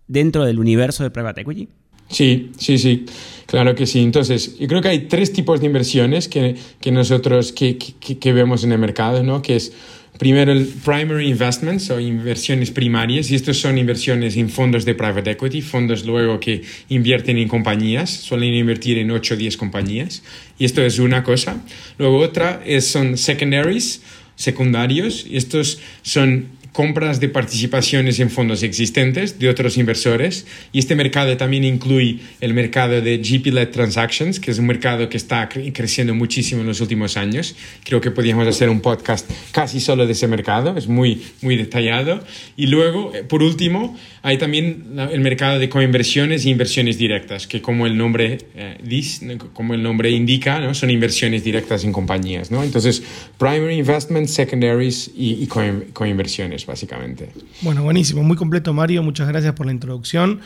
dentro 0.08 0.46
del 0.46 0.60
universo 0.60 1.04
de 1.04 1.12
private 1.12 1.42
equity? 1.42 1.68
Sí, 2.10 2.52
sí, 2.58 2.80
sí, 2.80 3.06
claro 3.46 3.76
que 3.76 3.86
sí. 3.86 4.00
Entonces, 4.00 4.58
yo 4.58 4.68
creo 4.68 4.82
que 4.82 4.88
hay 4.88 5.00
tres 5.02 5.32
tipos 5.32 5.60
de 5.60 5.68
inversiones 5.68 6.28
que, 6.28 6.56
que 6.82 6.92
nosotros 6.92 7.52
que, 7.52 7.78
que, 7.78 8.34
vemos 8.34 8.64
en 8.64 8.72
el 8.72 8.80
mercado, 8.80 9.24
¿no? 9.24 9.44
Que 9.44 9.58
es 9.58 9.72
primero 10.18 10.52
el 10.52 10.66
primary 10.66 11.30
investments 11.30 11.92
o 11.92 12.00
inversiones 12.00 12.72
primarias, 12.72 13.30
y 13.30 13.36
estos 13.36 13.58
son 13.58 13.78
inversiones 13.78 14.38
en 14.38 14.50
fondos 14.50 14.86
de 14.86 14.96
private 14.96 15.32
equity, 15.32 15.62
fondos 15.62 16.04
luego 16.04 16.40
que 16.40 16.64
invierten 16.90 17.38
en 17.38 17.48
compañías, 17.48 18.10
suelen 18.10 18.56
invertir 18.56 18.98
en 18.98 19.12
8 19.12 19.36
o 19.36 19.38
10 19.38 19.56
compañías, 19.58 20.24
y 20.58 20.66
esto 20.66 20.82
es 20.82 20.98
una 20.98 21.24
cosa. 21.24 21.64
Luego 22.00 22.18
otra 22.18 22.62
es, 22.66 22.88
son 22.88 23.18
secondaries, 23.18 24.02
secundarios, 24.40 25.26
y 25.30 25.36
estos 25.36 25.80
son 26.02 26.48
compras 26.74 27.20
de 27.20 27.30
participaciones 27.30 28.20
en 28.20 28.30
fondos 28.30 28.64
existentes 28.64 29.40
de 29.40 29.50
otros 29.50 29.78
inversores 29.78 30.46
y 30.72 30.80
este 30.80 30.96
mercado 30.96 31.36
también 31.38 31.64
incluye 31.64 32.20
el 32.42 32.54
mercado 32.54 33.02
de 33.02 33.18
GP-led 33.18 33.70
transactions, 33.70 34.40
que 34.40 34.52
es 34.52 34.60
un 34.60 34.68
mercado 34.68 35.10
que 35.10 35.18
está 35.18 35.50
creciendo 35.50 36.14
muchísimo 36.14 36.62
en 36.62 36.68
los 36.68 36.82
últimos 36.82 37.18
años. 37.18 37.56
Creo 37.84 38.02
que 38.02 38.12
podríamos 38.12 38.48
hacer 38.48 38.70
un 38.70 38.82
podcast 38.82 39.30
casi 39.52 39.80
solo 39.80 40.06
de 40.06 40.14
ese 40.14 40.28
mercado, 40.28 40.78
es 40.78 40.88
muy, 40.88 41.24
muy 41.42 41.56
detallado. 41.56 42.24
Y 42.56 42.68
luego, 42.68 43.14
eh, 43.16 43.24
por 43.24 43.42
último, 43.42 43.98
hay 44.22 44.38
también 44.38 44.98
el 45.12 45.22
mercado 45.22 45.60
de 45.60 45.70
coinversiones 45.70 46.46
e 46.46 46.50
inversiones 46.50 46.98
directas, 46.98 47.48
que 47.48 47.62
como 47.62 47.88
el 47.88 47.98
nombre 47.98 48.38
eh, 48.56 49.38
como 49.54 49.74
el 49.74 49.84
nombre 49.84 50.12
indica, 50.12 50.60
¿no? 50.60 50.74
son 50.74 50.90
inversiones 50.90 51.44
directas 51.44 51.84
en 51.84 51.92
compañías. 51.92 52.52
¿no? 52.52 52.64
Entonces, 52.64 53.02
primary 53.38 53.76
investments, 53.76 54.32
secondaries 54.32 55.12
y, 55.16 55.44
y 55.44 55.48
coinversiones 55.48 56.59
básicamente. 56.66 57.32
Bueno, 57.62 57.84
buenísimo, 57.84 58.24
muy 58.24 58.38
completo 58.38 58.74
Mario, 58.74 59.04
muchas 59.04 59.28
gracias 59.28 59.54
por 59.54 59.66
la 59.66 59.72
introducción. 59.72 60.42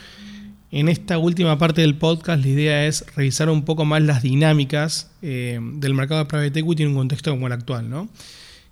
En 0.71 0.89
esta 0.89 1.19
última 1.19 1.57
parte 1.59 1.81
del 1.81 1.95
podcast 1.95 2.43
la 2.43 2.47
idea 2.47 2.87
es 2.87 3.05
revisar 3.15 3.47
un 3.49 3.63
poco 3.63 3.85
más 3.85 4.01
las 4.01 4.23
dinámicas 4.23 5.11
eh, 5.21 5.59
del 5.61 5.93
mercado 5.93 6.21
de 6.21 6.25
private 6.25 6.59
equity 6.59 6.83
en 6.83 6.89
un 6.89 6.95
contexto 6.95 7.29
como 7.29 7.45
el 7.45 7.53
actual, 7.53 7.89
¿no? 7.89 8.09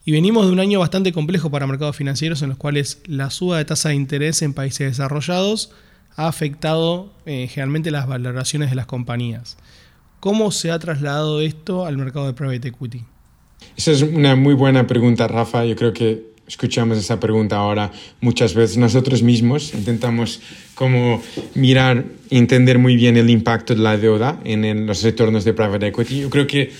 Y 0.04 0.12
venimos 0.12 0.48
de 0.48 0.52
un 0.52 0.60
año 0.60 0.80
bastante 0.80 1.12
complejo 1.12 1.52
para 1.52 1.68
mercados 1.68 1.96
financieros 1.96 2.42
en 2.42 2.50
los 2.50 2.58
cuales 2.58 3.04
la 3.06 3.30
suba 3.30 3.60
de 3.60 3.66
tasa 3.66 3.90
de 3.90 3.96
interés 3.96 4.42
en 4.42 4.54
países 4.56 4.90
desarrollados 4.90 5.72
ha 6.16 6.28
afectado 6.28 7.14
eh, 7.28 7.48
generalmente 7.48 7.92
las 7.92 8.08
valoraciones 8.08 8.72
de 8.72 8.76
las 8.76 8.88
compañías. 8.88 9.58
¿Cómo 10.20 10.50
se 10.52 10.72
ha 10.72 10.80
trasladado 10.80 11.40
esto 11.42 11.86
al 11.86 11.98
mercado 11.98 12.26
de 12.26 12.34
private 12.34 12.70
equity? 12.70 13.04
Esa 13.78 13.92
es 13.92 14.02
una 14.02 14.36
muy 14.36 14.56
buena 14.56 14.88
pregunta, 14.88 15.28
Rafa. 15.28 15.66
Yo 15.66 15.76
creo 15.76 15.94
que 15.94 16.31
escuchamos 16.52 16.98
esa 16.98 17.18
pregunta 17.18 17.56
ahora 17.56 17.92
muchas 18.20 18.54
veces 18.54 18.76
nosotros 18.76 19.24
mismos, 19.24 19.74
intentamos 19.74 20.42
como 20.76 21.24
mirar 21.56 22.04
entender 22.30 22.78
muy 22.78 22.98
bien 22.98 23.16
el 23.16 23.30
impacto 23.30 23.74
de 23.74 23.82
la 23.82 23.98
deuda 23.98 24.40
en, 24.44 24.86
los 24.86 25.02
retornos 25.02 25.46
de 25.46 25.54
private 25.54 25.88
equity. 25.88 26.20
Yo 26.20 26.30
creo 26.30 26.48
que 26.48 26.72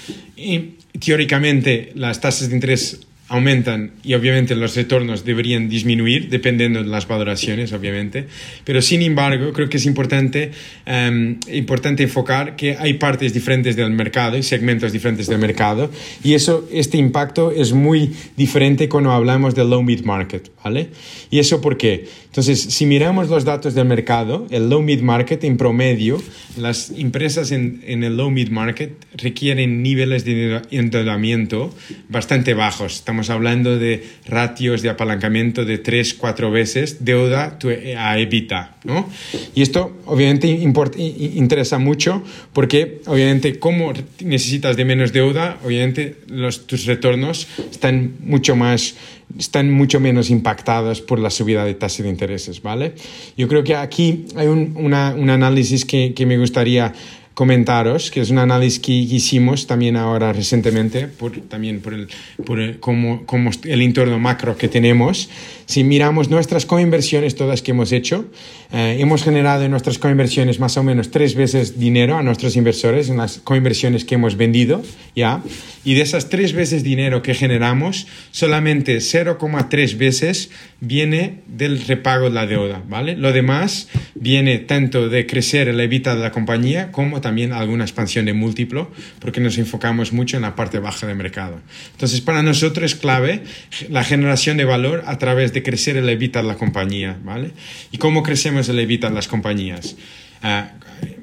teóricamente 1.00 1.94
las 1.96 2.20
tasas 2.20 2.50
de 2.50 2.56
interés 2.56 3.00
aumentan 3.32 3.92
y 4.04 4.14
obviamente 4.14 4.56
los 4.56 4.76
retornos 4.76 5.24
deberían 5.24 5.70
disminuir 5.70 6.28
dependiendo 6.28 6.84
de 6.84 6.90
las 6.90 7.08
valoraciones, 7.08 7.72
obviamente. 7.72 8.28
Pero 8.66 8.82
sin 8.82 9.02
embargo, 9.02 9.54
creo 9.54 9.70
que 9.70 9.78
es 9.78 9.86
importante, 9.86 10.52
em, 10.86 11.40
importante 11.50 12.04
enfocar 12.04 12.58
que 12.58 12.76
hay 12.78 12.96
partes 12.96 13.34
diferentes 13.34 13.78
del 13.78 13.92
mercado 13.92 14.36
y 14.36 14.44
segmentos 14.44 14.92
diferentes 14.92 15.28
del 15.28 15.40
mercado 15.40 15.90
y 16.22 16.34
eso, 16.34 16.68
este 16.74 16.98
impacto 16.98 17.52
es 17.52 17.72
muy 17.72 18.14
diferente 18.36 18.90
cuando 18.90 19.12
hablamos 19.12 19.56
del 19.56 19.70
low 19.70 19.82
mid 19.82 20.02
market, 20.02 20.52
¿vale? 20.62 20.90
¿Y 21.30 21.40
eso 21.40 21.62
por 21.62 21.78
qué? 21.78 22.08
Entonces, 22.32 22.62
si 22.62 22.86
miramos 22.86 23.28
los 23.28 23.44
datos 23.44 23.74
del 23.74 23.84
mercado, 23.84 24.48
el 24.52 24.70
low 24.70 24.82
mid 24.82 25.02
market 25.02 25.44
en 25.44 25.58
promedio, 25.58 26.24
las 26.56 26.90
empresas 26.92 27.52
en, 27.52 27.84
en 27.86 28.06
el 28.06 28.16
low 28.16 28.30
mid 28.30 28.48
market 28.48 28.94
requieren 29.18 29.84
niveles 29.84 30.24
de 30.24 30.62
endeudamiento 30.72 31.76
bastante 32.08 32.54
bajos. 32.54 32.96
Estamos 32.96 33.30
hablando 33.30 33.78
de 33.78 34.06
ratios 34.26 34.82
de 34.82 34.90
apalancamiento 34.90 35.66
de 35.66 35.78
3, 35.78 36.14
4 36.14 36.52
veces 36.52 37.04
deuda 37.04 37.60
a 37.98 38.18
EBITDA. 38.18 38.78
¿no? 38.86 39.10
Y 39.54 39.62
esto 39.62 39.98
obviamente 40.06 40.48
interesa 40.48 41.80
mucho 41.80 42.24
porque 42.54 43.02
obviamente 43.08 43.60
como 43.60 43.92
necesitas 44.24 44.78
de 44.78 44.86
menos 44.86 45.12
deuda, 45.12 45.60
obviamente 45.66 46.16
los, 46.28 46.66
tus 46.66 46.86
retornos 46.86 47.50
están 47.70 48.14
mucho 48.22 48.56
más 48.56 48.96
están 49.38 49.72
mucho 49.72 50.00
menos 50.00 50.30
impactados 50.30 51.02
por 51.02 51.20
la 51.20 51.30
subida 51.30 51.66
de 51.66 51.74
tasa 51.74 52.04
de 52.04 52.10
intereses, 52.10 52.62
¿vale? 52.62 52.94
Yo 53.38 53.48
creo 53.48 53.64
que 53.64 53.76
aquí 53.76 54.26
hay 54.36 54.48
un, 54.48 54.74
un 54.76 55.30
análisis 55.30 55.86
que, 55.86 56.14
que 56.14 56.26
me 56.26 56.38
gustaría 56.38 56.94
comentaros, 57.34 58.12
que 58.12 58.22
es 58.22 58.30
un 58.30 58.38
análisis 58.38 58.80
que 58.80 58.92
hicimos 58.92 59.68
también 59.68 59.96
ahora 59.96 60.34
recientemente, 60.34 61.08
por, 61.08 61.32
también 61.42 61.80
por, 61.80 61.94
el, 61.94 62.08
por 62.46 62.60
el, 62.60 62.80
como, 62.80 63.26
como 63.26 63.52
el 63.64 63.82
entorno 63.82 64.20
macro 64.20 64.58
que 64.58 64.68
tenemos. 64.68 65.30
Si 65.66 65.84
miramos 65.84 66.30
nuestras 66.30 66.66
coinversiones 66.66 67.36
todas 67.36 67.62
que 67.62 67.72
hemos 67.72 67.94
hecho, 67.94 68.26
eh, 68.74 68.98
hemos 69.00 69.24
generado 69.24 69.64
en 69.64 69.72
nuestras 69.72 69.98
coinversiones 69.98 70.60
más 70.60 70.76
o 70.76 70.84
menos 70.84 71.12
tres 71.12 71.36
veces 71.36 71.80
dinero 71.80 72.18
a 72.18 72.24
nuestros 72.24 72.56
inversores 72.58 73.10
en 73.10 73.18
las 73.18 73.40
coinversiones 73.40 74.04
que 74.04 74.16
hemos 74.16 74.36
vendido, 74.36 74.82
¿ya? 75.16 75.42
Y 75.86 75.94
de 75.94 76.02
esas 76.02 76.30
tres 76.30 76.54
veces 76.54 76.84
dinero 76.84 77.22
que 77.22 77.34
generamos, 77.34 78.08
solamente 78.32 78.98
0,3 78.98 79.98
veces 79.98 80.52
viene 80.80 81.40
del 81.48 81.82
repago 81.82 82.26
de 82.26 82.36
la 82.36 82.46
deuda, 82.46 82.84
¿vale? 82.88 83.16
Lo 83.16 83.32
demás 83.32 83.88
viene 84.16 84.60
tanto 84.60 85.10
de 85.10 85.26
crecer 85.26 85.70
el 85.70 85.80
EBITDA 85.80 86.16
de 86.16 86.22
la 86.22 86.32
compañía 86.32 86.92
como 86.92 87.21
también 87.22 87.54
alguna 87.54 87.84
expansión 87.84 88.26
de 88.26 88.34
múltiplo, 88.34 88.92
porque 89.20 89.40
nos 89.40 89.58
enfocamos 89.58 90.14
mucho 90.14 90.36
en 90.36 90.44
la 90.44 90.56
parte 90.56 90.80
baja 90.80 91.08
del 91.08 91.16
mercado. 91.16 91.60
Entonces, 91.92 92.22
para 92.22 92.44
nosotros 92.44 92.92
es 92.92 93.00
clave 93.00 93.44
la 93.90 94.04
generación 94.04 94.58
de 94.58 94.66
valor 94.66 95.04
a 95.06 95.18
través 95.18 95.54
de 95.54 95.64
crecer 95.64 95.98
el 95.98 96.10
EBITDA 96.10 96.42
de 96.42 96.48
la 96.48 96.56
compañía, 96.56 97.18
¿vale? 97.24 97.52
¿Y 97.92 97.98
cómo 97.98 98.24
crecemos 98.24 98.68
el 98.70 98.80
EBITDA 98.80 99.10
de 99.10 99.16
las 99.16 99.28
compañías? 99.28 99.96
Ah, 100.42 100.72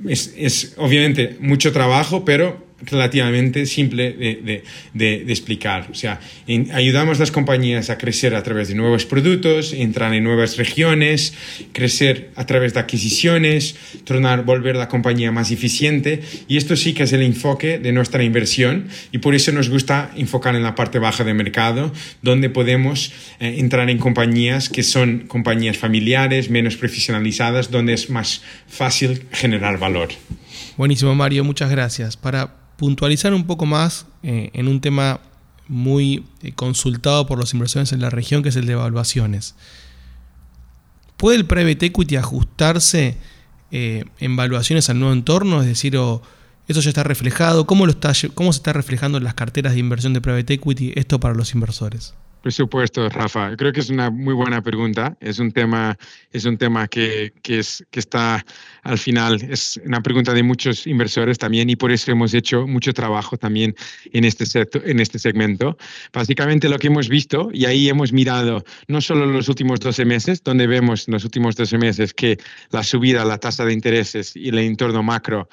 es, 0.09 0.35
es 0.37 0.75
obviamente 0.77 1.37
mucho 1.41 1.73
trabajo, 1.73 2.25
pero 2.25 2.68
relativamente 2.81 3.67
simple 3.67 4.13
de, 4.13 4.63
de, 4.95 5.25
de, 5.25 5.33
explicar. 5.33 5.89
O 5.91 5.95
sea, 5.95 6.21
ayudamos 6.73 7.19
a 7.19 7.21
las 7.21 7.33
compañías 7.33 7.91
a 7.91 7.99
crecer 7.99 8.35
a 8.35 8.43
través 8.43 8.69
de 8.69 8.75
nuevos 8.75 9.05
productos, 9.05 9.73
entrar 9.73 10.15
en 10.15 10.23
nuevas 10.23 10.57
regiones, 10.57 11.35
crecer 11.73 12.31
a 12.37 12.47
través 12.47 12.75
de 12.75 12.81
adquisiciones, 12.81 13.75
tornar, 14.05 14.45
volver 14.45 14.77
la 14.77 14.89
compañía 14.89 15.33
más 15.33 15.51
eficiente. 15.51 16.23
Y 16.47 16.57
esto 16.57 16.77
sí 16.77 16.95
que 16.95 17.03
es 17.03 17.13
el 17.13 17.23
enfoque 17.23 17.79
de 17.79 17.93
nuestra 17.93 18.23
inversión 18.23 18.89
y 19.11 19.19
por 19.19 19.35
eso 19.35 19.51
nos 19.51 19.69
gusta 19.69 20.13
enfocar 20.17 20.55
en 20.55 20.63
la 20.63 20.75
parte 20.75 20.99
baja 21.01 21.25
de 21.25 21.35
mercado, 21.35 21.93
donde 22.23 22.49
podemos 22.49 23.13
eh, 23.41 23.57
entrar 23.59 23.91
en 23.91 23.99
compañías 23.99 24.69
que 24.69 24.85
son 24.85 25.27
compañías 25.27 25.77
familiares, 25.77 26.49
menos 26.49 26.77
profesionalizadas, 26.77 27.71
donde 27.71 27.95
es 27.95 28.09
más 28.09 28.43
fácil 28.69 29.25
generar 29.33 29.79
valor. 29.79 30.11
Buenísimo, 30.77 31.13
Mario, 31.17 31.43
muchas 31.43 31.71
gracias. 31.71 32.17
Para 32.17 32.58
puntualizar 32.79 33.35
un 33.35 33.45
poco 33.45 33.67
más 33.67 34.07
eh, 34.23 34.51
en 34.55 34.69
un 34.69 34.81
tema 34.81 35.21
muy 35.67 36.25
eh, 36.43 36.53
consultado 36.53 37.27
por 37.27 37.37
los 37.37 37.53
inversores 37.53 37.93
en 37.93 38.01
la 38.01 38.09
región, 38.09 38.43
que 38.43 38.51
es 38.51 38.57
el 38.57 38.67
de 38.67 38.75
evaluaciones. 38.75 39.57
¿Puede 41.17 41.39
el 41.39 41.45
private 41.45 41.87
equity 41.87 42.15
ajustarse 42.15 43.19
eh, 43.73 44.05
en 44.21 44.33
evaluaciones 44.33 44.89
al 44.89 45.01
nuevo 45.01 45.13
entorno? 45.13 45.61
Es 45.61 45.67
decir, 45.67 45.97
o 45.97 46.23
eso 46.69 46.81
ya 46.81 46.91
está 46.91 47.03
reflejado. 47.03 47.67
¿Cómo, 47.67 47.85
lo 47.85 47.91
está, 47.91 48.13
¿Cómo 48.35 48.53
se 48.53 48.59
está 48.59 48.73
reflejando 48.73 49.19
en 49.19 49.25
las 49.25 49.35
carteras 49.35 49.73
de 49.73 49.81
inversión 49.81 50.15
de 50.15 50.21
private 50.21 50.55
equity 50.55 50.93
esto 50.95 51.19
para 51.19 51.35
los 51.35 51.55
inversores? 51.55 52.15
Por 52.43 52.53
supuesto, 52.53 53.09
Rafa. 53.09 53.57
Creo 53.57 53.73
que 53.73 53.81
es 53.81 53.91
una 53.91 54.11
muy 54.11 54.33
buena 54.33 54.63
pregunta. 54.63 55.17
Es 55.21 55.41
un 55.41 55.51
tema, 55.51 55.99
es 56.33 56.45
un 56.45 56.57
tema 56.57 56.87
que, 56.87 57.33
que, 57.43 57.59
es, 57.59 57.85
que 57.91 57.99
está 57.99 58.45
al 58.85 58.97
final, 58.97 59.43
es 59.51 59.81
una 59.85 60.01
pregunta 60.01 60.33
de 60.33 60.43
muchos 60.43 60.87
inversores 60.87 61.37
también 61.37 61.69
y 61.69 61.77
por 61.77 61.91
eso 61.91 62.13
hemos 62.13 62.33
hecho 62.35 62.67
mucho 62.67 62.93
trabajo 62.95 63.37
también 63.37 63.75
en 64.13 64.25
este, 64.25 64.45
en 64.85 65.01
este 65.01 65.19
segmento. 65.19 65.77
Básicamente 66.13 66.69
lo 66.69 66.79
que 66.79 66.87
hemos 66.87 67.09
visto, 67.09 67.51
y 67.53 67.65
ahí 67.65 67.89
hemos 67.89 68.13
mirado 68.13 68.65
no 68.87 69.01
solo 69.01 69.27
los 69.27 69.49
últimos 69.49 69.81
12 69.81 70.05
meses, 70.05 70.43
donde 70.43 70.67
vemos 70.67 71.09
en 71.09 71.15
los 71.15 71.25
últimos 71.25 71.57
12 71.57 71.77
meses 71.79 72.15
que 72.15 72.39
la 72.71 72.85
subida, 72.85 73.25
la 73.25 73.39
tasa 73.39 73.65
de 73.65 73.73
intereses 73.73 74.37
y 74.37 74.49
el 74.49 74.59
entorno 74.59 75.03
macro 75.03 75.49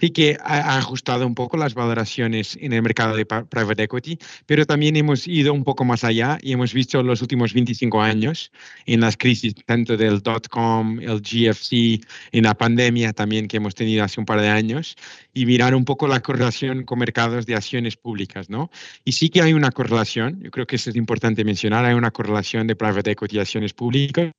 sí 0.00 0.10
que 0.10 0.38
ha 0.42 0.78
ajustado 0.78 1.26
un 1.26 1.34
poco 1.34 1.56
las 1.56 1.74
valoraciones 1.74 2.56
en 2.60 2.72
el 2.72 2.82
mercado 2.82 3.14
de 3.16 3.26
private 3.26 3.82
equity, 3.82 4.18
pero 4.46 4.64
también 4.64 4.96
hemos 4.96 5.28
ido 5.28 5.52
un 5.52 5.62
poco 5.62 5.84
más 5.84 6.04
allá 6.04 6.29
y 6.42 6.52
hemos 6.52 6.72
visto 6.74 7.02
los 7.02 7.22
últimos 7.22 7.52
25 7.52 8.00
años 8.00 8.52
en 8.86 9.00
las 9.00 9.16
crisis, 9.16 9.54
tanto 9.66 9.96
del 9.96 10.20
dot-com, 10.20 11.00
el 11.00 11.20
GFC, 11.20 12.00
en 12.32 12.44
la 12.44 12.54
pandemia 12.54 13.12
también 13.12 13.48
que 13.48 13.56
hemos 13.56 13.74
tenido 13.74 14.04
hace 14.04 14.20
un 14.20 14.26
par 14.26 14.40
de 14.40 14.48
años, 14.48 14.96
y 15.32 15.46
mirar 15.46 15.74
un 15.74 15.84
poco 15.84 16.06
la 16.08 16.20
correlación 16.20 16.84
con 16.84 16.98
mercados 16.98 17.46
de 17.46 17.54
acciones 17.54 17.96
públicas, 17.96 18.50
¿no? 18.50 18.70
Y 19.04 19.12
sí 19.12 19.28
que 19.30 19.42
hay 19.42 19.52
una 19.52 19.70
correlación, 19.70 20.40
yo 20.42 20.50
creo 20.50 20.66
que 20.66 20.76
eso 20.76 20.90
es 20.90 20.96
importante 20.96 21.44
mencionar, 21.44 21.84
hay 21.84 21.94
una 21.94 22.10
correlación 22.10 22.66
de 22.66 22.76
private 22.76 23.12
equity 23.12 23.36
y 23.36 23.40
acciones 23.40 23.72
públicas 23.72 24.32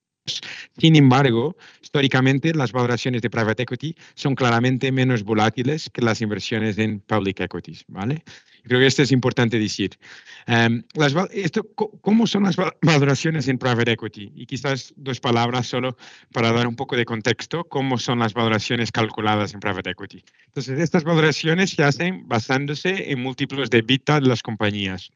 sin 0.77 0.95
embargo, 0.95 1.57
históricamente 1.81 2.53
las 2.53 2.71
valoraciones 2.71 3.21
de 3.21 3.29
private 3.29 3.63
equity 3.63 3.95
son 4.13 4.36
claramente 4.36 4.91
menos 4.91 5.24
volátiles 5.24 5.89
que 5.89 6.01
las 6.01 6.21
inversiones 6.21 6.77
en 6.77 7.00
public 7.00 7.39
equities, 7.39 7.83
¿vale? 7.88 8.24
Creo 8.63 8.80
que 8.80 8.88
esto 8.88 9.01
es 9.01 9.12
importante 9.12 9.58
decir. 9.58 9.98
Em, 10.46 10.84
las, 10.94 11.13
esto, 11.32 11.68
¿Cómo 11.75 12.27
son 12.27 12.44
las 12.44 12.56
valoraciones 12.82 13.48
en 13.48 13.58
private 13.58 13.94
equity? 13.94 14.32
Y 14.36 14.46
quizás 14.46 14.94
dos 14.98 15.20
palabras 15.20 15.68
solo 15.68 15.98
para 16.32 16.51
dar 16.51 16.68
un 16.68 16.75
poco 16.75 16.96
de 16.96 17.06
contexto, 17.06 17.63
cómo 17.63 17.98
son 17.98 18.20
las 18.20 18.34
valoraciones 18.34 18.91
calculadas 18.91 19.53
en 19.53 19.60
private 19.60 19.91
equity. 19.91 20.24
Entonces, 20.48 20.80
estas 20.80 21.03
valoraciones 21.03 21.72
se 21.72 21.84
hacen 21.84 22.27
basándose 22.27 23.12
en 23.12 23.22
múltiplos 23.22 23.70
de 23.70 23.82
beta 23.82 24.20
de 24.20 24.27
las 24.27 24.44
compañías. 24.44 25.12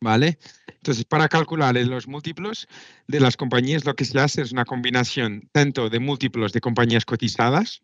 ¿Vale? 0.00 0.38
Entonces, 0.68 1.06
para 1.06 1.28
calcular 1.28 1.74
los 1.76 2.06
múltiplos 2.06 2.68
de 3.08 3.20
las 3.20 3.38
compañías, 3.38 3.86
lo 3.86 3.94
que 3.94 4.04
se 4.04 4.20
hace 4.20 4.42
es 4.42 4.52
una 4.52 4.66
combinación 4.66 5.48
tanto 5.50 5.88
de 5.88 5.98
múltiplos 5.98 6.52
de 6.52 6.60
compañías 6.60 7.06
cotizadas, 7.06 7.80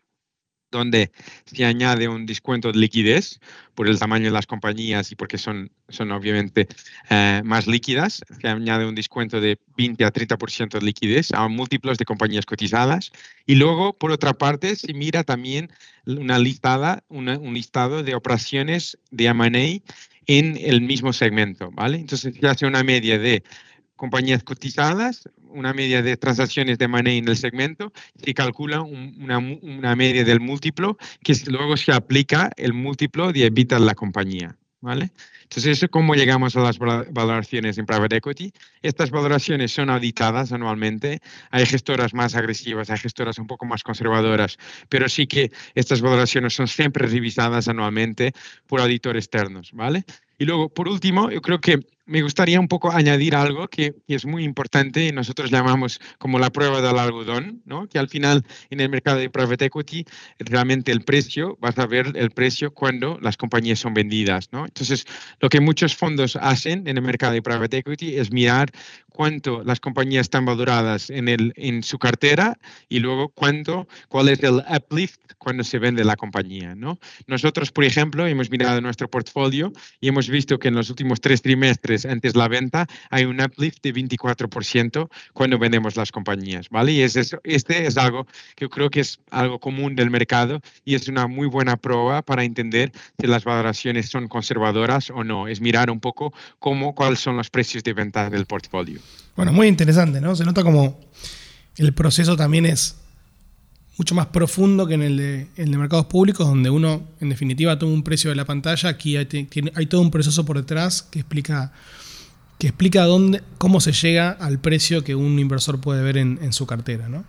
donde 0.71 1.11
se 1.47 1.65
añade 1.65 2.09
un 2.09 2.27
descuento 2.27 2.73
de 2.73 2.79
liquidez 2.79 3.41
por 3.75 3.89
el 3.89 3.99
tamaño 3.99 4.27
de 4.27 4.31
las 4.33 4.47
compañías 4.47 5.11
y 5.13 5.17
porque 5.17 5.39
son, 5.39 5.71
son 5.89 6.13
obviamente 6.13 6.69
eh, 7.09 7.43
más 7.45 7.67
líquidas, 7.67 8.23
se 8.41 8.49
añade 8.49 8.87
un 8.87 8.95
descuento 8.95 9.41
de 9.41 9.59
20 9.77 10.05
a 10.05 10.13
30% 10.13 10.79
de 10.79 10.85
liquidez 10.85 11.33
a 11.33 11.49
múltiplos 11.49 11.99
de 11.99 12.05
compañías 12.05 12.47
cotizadas. 12.47 13.13
Y 13.47 13.55
luego, 13.55 13.93
por 13.93 14.11
otra 14.11 14.35
parte, 14.35 14.77
se 14.77 14.93
mira 14.95 15.25
también 15.25 15.71
una 16.07 16.39
listada, 16.39 17.05
un 17.09 17.55
listado 17.55 18.03
de 18.03 18.15
operaciones 18.15 18.99
de 19.11 19.27
M&A 19.27 19.81
en 20.27 20.57
el 20.61 20.81
mismo 20.81 21.13
segmento, 21.13 21.71
¿vale? 21.73 21.97
Entonces 21.97 22.35
se 22.39 22.47
hace 22.47 22.67
una 22.67 22.85
media 22.85 23.19
de 23.19 23.43
compañías 24.01 24.43
cotizadas, 24.43 25.29
una 25.51 25.75
media 25.75 26.01
de 26.01 26.17
transacciones 26.17 26.79
de 26.79 26.89
money 26.89 27.19
en 27.19 27.29
el 27.29 27.37
segmento, 27.37 27.93
se 28.17 28.33
calcula 28.33 28.81
una, 28.81 29.37
una, 29.37 29.95
media 29.95 30.25
del 30.25 30.41
múltiplo 30.41 30.97
que 31.23 31.35
luego 31.49 31.77
se 31.77 31.93
aplica 31.93 32.51
el 32.57 32.73
múltiplo 32.73 33.31
de 33.31 33.45
EBITDA 33.45 33.79
de 33.79 33.85
la 33.85 33.95
compañía, 33.95 34.57
¿vale? 34.81 35.11
Entonces, 35.43 35.77
eso 35.77 35.85
es 35.85 35.91
cómo 35.91 36.15
llegamos 36.15 36.57
a 36.57 36.61
las 36.61 36.79
valoraciones 36.79 37.77
en 37.77 37.85
private 37.85 38.17
equity. 38.17 38.55
Estas 38.81 39.11
valoraciones 39.11 39.71
son 39.71 39.91
auditadas 39.91 40.51
anualmente. 40.53 41.21
Hay 41.51 41.67
gestoras 41.67 42.15
más 42.15 42.35
agresivas, 42.35 42.89
hay 42.89 42.97
gestoras 42.97 43.37
un 43.39 43.49
poco 43.49 43.67
más 43.67 43.83
conservadoras, 43.83 44.57
pero 44.89 45.11
sí 45.11 45.27
que 45.27 45.53
estas 45.75 46.01
valoraciones 46.01 46.55
son 46.55 46.69
siempre 46.69 47.07
revisadas 47.07 47.69
anualmente 47.69 48.33
por 48.67 48.81
auditores 48.81 49.25
externos, 49.25 49.73
¿vale? 49.75 50.07
Y 50.41 50.47
luego, 50.47 50.71
por 50.71 50.89
último, 50.89 51.31
yo 51.31 51.43
creo 51.43 51.61
que 51.61 51.81
me 52.07 52.23
gustaría 52.23 52.59
un 52.59 52.67
poco 52.67 52.91
añadir 52.91 53.37
algo 53.37 53.69
que, 53.69 53.95
es 54.09 54.25
muy 54.25 54.43
importante 54.43 55.07
y 55.07 55.13
nosotros 55.13 55.51
llamamos 55.51 56.01
como 56.19 56.39
la 56.39 56.51
prueba 56.51 56.81
del 56.81 56.99
algodón, 56.99 57.63
¿no? 57.67 57.87
que 57.89 57.99
al 57.99 58.09
final 58.09 58.45
en 58.71 58.81
el 58.81 58.89
mercado 58.89 59.19
de 59.19 59.29
private 59.29 59.67
equity 59.67 60.07
realmente 60.39 60.93
el 60.93 61.03
precio, 61.03 61.59
vas 61.61 61.79
a 61.79 61.87
ver 61.87 62.13
el 62.17 62.31
precio 62.31 62.73
cuando 62.73 63.19
las 63.21 63.37
compañías 63.37 63.79
son 63.79 63.93
vendidas. 63.93 64.49
¿no? 64.51 64.65
Entonces, 64.65 65.05
lo 65.41 65.51
que 65.51 65.61
muchos 65.61 65.95
fondos 65.95 66.37
hacen 66.37 66.89
en 66.89 66.97
el 66.97 67.03
mercado 67.03 67.35
de 67.35 67.43
private 67.43 67.77
equity 67.77 68.17
es 68.17 68.33
mirar 68.33 68.73
cuánto 69.11 69.63
las 69.63 69.79
compañías 69.79 70.23
están 70.23 70.47
valoradas 70.47 71.11
en, 71.11 71.29
el, 71.29 71.53
en 71.57 71.83
su 71.83 71.99
cartera 71.99 72.59
y 72.89 73.01
luego 73.01 73.29
cuánto, 73.29 73.87
cuál 74.09 74.31
es 74.31 74.43
el 74.43 74.65
uplift 74.69 75.21
cuando 75.39 75.63
se 75.63 75.79
vende 75.79 76.05
la 76.05 76.17
compañía. 76.17 76.75
¿no? 76.75 76.99
Nosotros, 77.27 77.71
por 77.71 77.85
ejemplo, 77.85 78.27
hemos 78.27 78.51
mirado 78.51 78.81
nuestro 78.81 79.09
portfolio 79.09 79.73
y 80.01 80.09
hemos 80.09 80.30
visto 80.31 80.59
que 80.59 80.69
en 80.69 80.75
los 80.75 80.91
últimos 80.91 81.21
tres 81.21 81.43
trimestres 81.43 82.07
antes 82.07 82.37
la 82.37 82.49
venta 82.49 82.87
hay 83.11 83.25
un 83.25 83.41
uplift 83.41 83.83
de 83.83 83.95
24% 83.95 85.09
cuando 85.33 85.59
vendemos 85.59 85.97
las 85.97 86.13
compañías. 86.13 86.69
¿vale? 86.71 86.93
Y 86.93 87.03
es 87.03 87.17
eso, 87.17 87.41
este 87.45 87.87
es 87.87 87.97
algo 87.97 88.27
que 88.55 88.65
yo 88.65 88.71
creo 88.71 88.91
que 88.91 89.01
es 89.01 89.19
algo 89.31 89.59
común 89.59 89.95
del 89.97 90.11
mercado 90.11 90.61
y 90.85 90.95
es 90.95 91.09
una 91.09 91.27
muy 91.27 91.47
buena 91.47 91.77
prueba 91.77 92.23
para 92.23 92.45
entender 92.45 92.93
si 93.19 93.27
las 93.27 93.45
valoraciones 93.45 94.09
son 94.09 94.29
conservadoras 94.29 95.11
o 95.11 95.25
no. 95.25 95.49
Es 95.49 95.61
mirar 95.61 95.91
un 95.91 96.01
poco 96.01 96.33
cómo, 96.59 96.95
cuáles 96.95 97.21
son 97.21 97.37
los 97.37 97.51
precios 97.51 97.83
de 97.85 97.93
venta 97.93 98.31
del 98.31 98.47
portfolio. 98.47 99.01
Bueno, 99.37 99.53
muy 99.53 99.69
interesante, 99.69 100.21
¿no? 100.21 100.37
Se 100.37 100.45
nota 100.45 100.63
como 100.63 101.01
el 101.77 101.95
proceso 101.95 102.37
también 102.37 102.67
es 102.67 102.97
mucho 104.01 104.15
más 104.15 104.29
profundo 104.29 104.87
que 104.87 104.95
en 104.95 105.03
el 105.03 105.17
de, 105.19 105.77
mercados 105.77 106.07
públicos, 106.07 106.49
donde 106.49 106.71
uno, 106.71 107.07
en 107.21 107.29
definitiva, 107.29 107.79
toma 107.79 107.93
un 107.93 108.03
precio 108.03 108.31
de 108.31 108.37
la 108.37 108.47
pantalla. 108.47 108.89
Aquí 108.89 109.15
hay, 109.19 109.27
todo 109.91 110.01
un 110.01 110.11
proceso 110.11 110.47
por 110.47 110.57
detrás 110.57 111.03
que 111.03 111.19
explica, 111.19 111.75
que 112.57 112.69
explica 112.69 113.05
dónde, 113.05 113.43
cómo 113.59 113.79
se 113.79 113.93
llega 113.93 114.31
al 114.31 114.59
precio 114.59 115.05
que 115.05 115.15
un 115.15 115.39
inversor 115.39 115.83
puede 115.83 116.03
ver 116.03 116.17
en, 116.17 116.51
su 116.55 116.65
cartera. 116.65 117.11
¿no? 117.11 117.27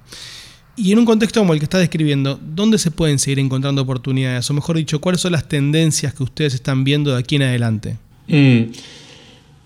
Y 0.78 0.94
en 0.94 1.00
un 1.00 1.06
contexto 1.06 1.42
como 1.42 1.51
el 1.51 1.60
que 1.60 1.66
está 1.66 1.78
describiendo, 1.78 2.40
¿dónde 2.42 2.78
se 2.78 2.90
pueden 2.90 3.20
seguir 3.20 3.40
encontrando 3.40 3.82
oportunidades? 3.82 4.50
O 4.50 4.54
mejor 4.54 4.78
dicho, 4.78 5.01
¿cuáles 5.01 5.20
son 5.20 5.34
las 5.34 5.50
tendencias 5.50 6.13
que 6.13 6.24
ustedes 6.24 6.54
están 6.54 6.86
viendo 6.86 7.12
de 7.12 7.20
aquí 7.20 7.36
en 7.36 7.42
adelante? 7.42 7.98
Mm. 8.30 8.72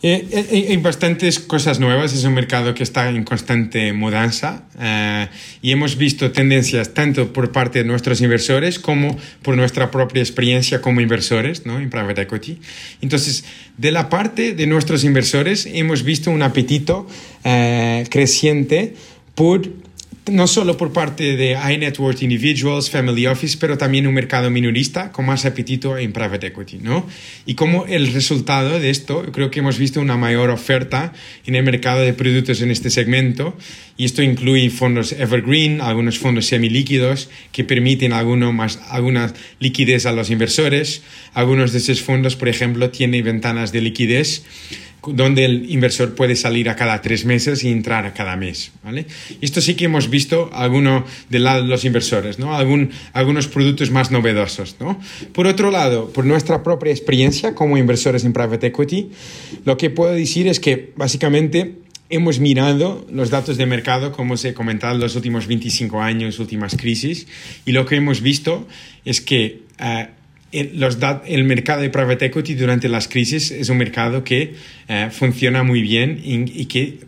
Eh, 0.07 0.27
eh, 0.29 0.67
hay 0.69 0.77
bastantes 0.77 1.39
cosas 1.39 1.79
nuevas, 1.79 2.13
es 2.13 2.25
un 2.25 2.35
mercado 2.35 2.75
que 2.75 2.83
está 2.83 3.09
en 3.09 3.24
constante 3.24 3.91
mudanza 3.91 4.62
eh, 4.79 5.27
y 5.63 5.71
hemos 5.71 5.97
visto 5.97 6.31
tendencias 6.31 6.93
tanto 6.93 7.33
por 7.33 7.51
parte 7.51 7.79
de 7.79 7.85
nuestros 7.85 8.21
inversores 8.21 8.77
como 8.77 9.17
por 9.41 9.57
nuestra 9.57 9.89
propia 9.89 10.21
experiencia 10.21 10.79
como 10.79 11.01
inversores 11.01 11.65
¿no? 11.65 11.79
en 11.79 11.89
private 11.89 12.21
equity. 12.21 12.59
Entonces, 13.01 13.45
de 13.79 13.91
la 13.91 14.07
parte 14.09 14.53
de 14.53 14.67
nuestros 14.67 15.03
inversores 15.03 15.65
hemos 15.65 16.03
visto 16.03 16.29
un 16.29 16.43
apetito 16.43 17.07
creciente 17.41 18.93
por 19.33 19.67
no 20.32 20.48
solo 20.48 20.75
por 20.77 20.91
parte 20.91 21.36
de 21.36 21.55
high 21.55 21.77
net 21.77 22.00
worth 22.00 22.24
individuals, 22.24 22.89
family 22.89 23.27
office, 23.27 23.58
pero 23.60 23.77
también 23.77 24.08
un 24.08 24.13
mercado 24.13 24.50
minorista 24.50 25.12
con 25.12 25.25
más 25.25 25.46
apetito 25.46 25.98
en 25.98 26.13
private 26.13 26.48
equity, 26.48 26.79
¿no? 26.79 27.08
Y 27.46 27.53
como 27.53 27.86
el 27.86 28.12
resultado 28.12 28.79
de 28.79 28.89
esto, 28.89 29.24
creo 29.32 29.51
que 29.51 29.60
hemos 29.60 29.77
visto 29.77 30.01
una 30.01 30.17
mayor 30.17 30.50
oferta 30.50 31.13
en 31.46 31.55
el 31.55 31.63
mercado 31.63 32.01
de 32.01 32.13
productos 32.13 32.62
en 32.62 32.72
este 32.72 32.89
segmento, 32.89 33.55
y 33.98 34.05
esto 34.05 34.22
incluye 34.22 34.70
fondos 34.70 35.13
evergreen, 35.13 35.79
algunos 35.79 36.20
fondos 36.20 36.48
semilíquidos 36.48 37.29
que 37.51 37.63
permiten 37.63 38.12
alguno 38.12 38.51
más, 38.51 38.79
alguna 38.89 39.34
liquidez 39.60 40.05
a 40.05 40.12
los 40.12 40.29
inversores. 40.29 41.01
Algunos 41.34 41.72
de 41.72 41.77
esos 41.77 42.01
fondos, 42.01 42.36
por 42.36 42.50
ejemplo, 42.50 42.89
tienen 42.89 43.24
ventanas 43.24 43.72
de 43.72 43.82
liquidez 43.82 44.44
donde 45.13 45.45
el 45.45 45.69
inversor 45.69 46.15
puede 46.15 46.35
salir 46.35 46.69
a 46.69 46.75
cada 46.75 47.01
tres 47.01 47.25
meses 47.25 47.63
y 47.63 47.69
entrar 47.69 48.05
a 48.05 48.13
cada 48.13 48.35
mes. 48.35 48.71
¿vale? 48.83 49.05
Esto 49.41 49.62
sí 49.62 49.75
que 49.75 49.85
hemos 49.85 50.09
visto 50.09 50.50
alguno 50.53 51.05
de 51.29 51.39
los 51.39 51.85
inversores, 51.85 52.39
¿no? 52.39 52.55
Algún, 52.55 52.91
algunos 53.13 53.47
productos 53.47 53.91
más 53.91 54.12
novedosos. 54.12 54.75
¿no? 54.79 55.00
Por 55.33 55.47
otro 55.47 55.71
lado, 55.71 56.09
por 56.09 56.25
nuestra 56.25 56.63
propia 56.63 56.91
experiencia 56.91 57.55
como 57.55 57.77
inversores 57.77 58.25
en 58.25 58.33
private 58.33 58.67
equity, 58.67 59.09
lo 59.65 59.77
que 59.77 59.89
puedo 59.89 60.13
decir 60.13 60.47
es 60.47 60.59
que 60.59 60.93
básicamente 60.95 61.75
hemos 62.09 62.39
mirado 62.39 63.05
los 63.12 63.29
datos 63.29 63.57
de 63.57 63.65
mercado, 63.65 64.12
como 64.12 64.38
se 64.38 64.50
he 64.50 64.53
comentado, 64.53 64.95
en 64.95 65.01
los 65.01 65.15
últimos 65.15 65.47
25 65.47 66.01
años, 66.01 66.39
últimas 66.39 66.75
crisis, 66.75 67.27
y 67.65 67.71
lo 67.71 67.85
que 67.85 67.95
hemos 67.95 68.21
visto 68.21 68.67
es 69.05 69.21
que 69.21 69.63
eh, 69.79 70.07
el, 70.59 70.79
los 70.79 70.97
el 71.25 71.43
mercado 71.43 71.81
de 71.81 71.89
private 71.89 72.25
equity 72.25 72.55
durante 72.55 72.89
las 72.89 73.07
crisis 73.07 73.51
es 73.51 73.70
un 73.70 73.77
mercado 73.77 74.24
que 74.24 74.55
eh, 74.87 75.09
funciona 75.11 75.63
muy 75.63 75.81
bien 75.81 76.20
y, 76.24 76.61
y 76.61 76.65
que 76.65 77.00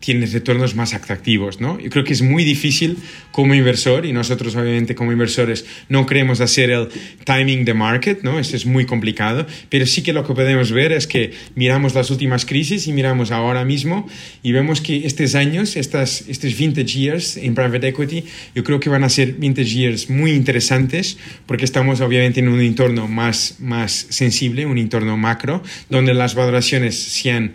tienes 0.00 0.32
retornos 0.32 0.74
más 0.74 0.94
atractivos, 0.94 1.60
¿no? 1.60 1.78
Yo 1.80 1.90
creo 1.90 2.04
que 2.04 2.12
es 2.12 2.22
muy 2.22 2.44
difícil 2.44 2.98
como 3.32 3.54
inversor 3.54 4.06
y 4.06 4.12
nosotros 4.12 4.54
obviamente 4.56 4.94
como 4.94 5.12
inversores 5.12 5.64
no 5.88 6.06
queremos 6.06 6.40
hacer 6.40 6.70
el 6.70 6.88
timing 7.24 7.64
de 7.64 7.74
market, 7.74 8.22
¿no? 8.22 8.38
Esto 8.38 8.56
es 8.56 8.66
muy 8.66 8.86
complicado, 8.86 9.46
pero 9.68 9.86
sí 9.86 10.02
que 10.02 10.12
lo 10.12 10.26
que 10.26 10.34
podemos 10.34 10.72
ver 10.72 10.92
es 10.92 11.06
que 11.06 11.32
miramos 11.54 11.94
las 11.94 12.10
últimas 12.10 12.44
crisis 12.44 12.86
y 12.86 12.92
miramos 12.92 13.30
ahora 13.30 13.64
mismo 13.64 14.08
y 14.42 14.52
vemos 14.52 14.80
que 14.80 15.06
estos 15.06 15.34
años, 15.34 15.76
estas, 15.76 16.24
estos 16.28 16.56
vintage 16.56 16.98
years 16.98 17.36
en 17.36 17.54
private 17.54 17.88
equity, 17.88 18.24
yo 18.54 18.64
creo 18.64 18.80
que 18.80 18.88
van 18.88 19.04
a 19.04 19.08
ser 19.08 19.32
vintage 19.32 19.70
years 19.70 20.10
muy 20.10 20.32
interesantes 20.32 21.18
porque 21.46 21.64
estamos 21.64 22.00
obviamente 22.00 22.40
en 22.40 22.48
un 22.48 22.60
entorno 22.60 23.08
más, 23.08 23.56
más 23.60 24.06
sensible, 24.10 24.66
un 24.66 24.78
entorno 24.78 25.16
macro, 25.16 25.62
donde 25.90 26.14
las 26.14 26.34
valoraciones 26.34 26.96
sean 26.96 27.52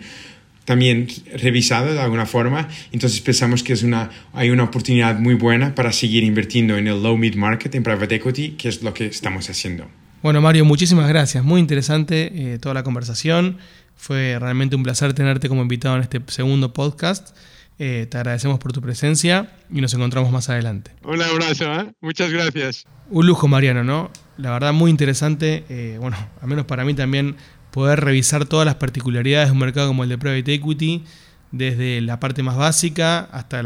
también 0.64 1.08
revisado 1.34 1.92
de 1.92 2.00
alguna 2.00 2.26
forma. 2.26 2.68
Entonces 2.92 3.20
pensamos 3.20 3.62
que 3.62 3.72
es 3.72 3.82
una, 3.82 4.10
hay 4.32 4.50
una 4.50 4.64
oportunidad 4.64 5.18
muy 5.18 5.34
buena 5.34 5.74
para 5.74 5.92
seguir 5.92 6.22
invirtiendo 6.24 6.76
en 6.76 6.88
el 6.88 7.02
low 7.02 7.16
mid 7.16 7.34
market, 7.34 7.74
en 7.74 7.82
private 7.82 8.14
equity, 8.16 8.50
que 8.52 8.68
es 8.68 8.82
lo 8.82 8.94
que 8.94 9.06
estamos 9.06 9.48
haciendo. 9.50 9.88
Bueno, 10.22 10.40
Mario, 10.40 10.64
muchísimas 10.64 11.08
gracias. 11.08 11.42
Muy 11.42 11.60
interesante 11.60 12.54
eh, 12.54 12.58
toda 12.58 12.74
la 12.74 12.84
conversación. 12.84 13.58
Fue 13.96 14.38
realmente 14.38 14.76
un 14.76 14.82
placer 14.82 15.12
tenerte 15.14 15.48
como 15.48 15.62
invitado 15.62 15.96
en 15.96 16.02
este 16.02 16.20
segundo 16.28 16.72
podcast. 16.72 17.36
Eh, 17.78 18.06
te 18.08 18.18
agradecemos 18.18 18.60
por 18.60 18.72
tu 18.72 18.80
presencia 18.80 19.50
y 19.72 19.80
nos 19.80 19.92
encontramos 19.94 20.30
más 20.30 20.48
adelante. 20.48 20.92
Un 21.02 21.20
abrazo, 21.20 21.64
¿eh? 21.74 21.92
muchas 22.00 22.30
gracias. 22.30 22.86
Un 23.10 23.26
lujo, 23.26 23.48
Mariano, 23.48 23.82
¿no? 23.82 24.10
La 24.36 24.52
verdad, 24.52 24.72
muy 24.72 24.90
interesante. 24.90 25.64
bueno, 26.00 26.16
al 26.40 26.48
menos 26.48 26.66
para 26.66 26.84
mí 26.84 26.94
también 26.94 27.36
poder 27.72 28.00
revisar 28.00 28.46
todas 28.46 28.64
las 28.64 28.76
particularidades 28.76 29.48
de 29.48 29.52
un 29.52 29.58
mercado 29.58 29.88
como 29.88 30.04
el 30.04 30.08
de 30.08 30.18
private 30.18 30.54
equity, 30.54 31.02
desde 31.50 32.00
la 32.00 32.20
parte 32.20 32.42
más 32.42 32.56
básica 32.56 33.20
hasta 33.32 33.62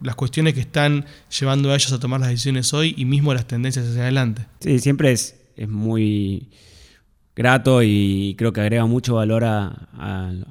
las 0.00 0.14
cuestiones 0.16 0.54
que 0.54 0.60
están 0.60 1.06
llevando 1.38 1.70
a 1.70 1.74
ellos 1.74 1.92
a 1.92 2.00
tomar 2.00 2.20
las 2.20 2.30
decisiones 2.30 2.72
hoy 2.72 2.94
y 2.96 3.04
mismo 3.04 3.34
las 3.34 3.46
tendencias 3.46 3.86
hacia 3.86 4.02
adelante. 4.02 4.46
Sí, 4.60 4.78
siempre 4.78 5.12
es, 5.12 5.36
es 5.56 5.68
muy 5.68 6.48
grato 7.38 7.84
y 7.84 8.34
creo 8.36 8.52
que 8.52 8.60
agrega 8.60 8.84
mucho 8.86 9.14
valor 9.14 9.44
a, 9.44 9.86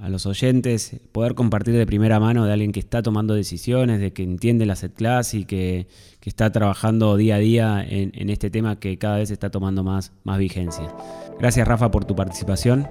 los 0.08 0.26
oyentes 0.26 0.96
poder 1.12 1.36
compartir 1.36 1.74
de 1.76 1.86
primera 1.86 2.18
mano 2.18 2.46
de 2.46 2.54
alguien 2.54 2.72
que 2.72 2.80
está 2.80 3.02
tomando 3.02 3.34
decisiones, 3.34 4.00
de 4.00 4.14
que 4.14 4.24
entiende 4.24 4.66
la 4.66 4.78
set 4.78 4.94
class 4.94 5.34
y 5.34 5.44
que, 5.44 5.88
está 6.24 6.52
trabajando 6.52 7.16
día 7.16 7.36
a 7.36 7.40
día 7.40 7.86
en, 7.88 8.30
este 8.30 8.50
tema 8.50 8.82
que 8.82 8.98
cada 8.98 9.16
vez 9.18 9.32
está 9.32 9.50
tomando 9.50 9.82
más, 9.86 10.12
más 10.26 10.38
vigencia. 10.38 10.94
Gracias 11.40 11.68
Rafa 11.68 11.92
por 11.92 12.06
tu 12.06 12.16
participación. 12.16 12.88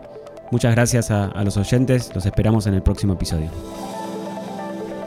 Muchas 0.50 0.74
gracias 0.74 1.10
a, 1.10 1.42
los 1.42 1.56
oyentes. 1.56 2.14
Los 2.14 2.26
esperamos 2.26 2.66
en 2.66 2.74
el 2.74 2.82
próximo 2.82 3.14
episodio. 3.14 3.48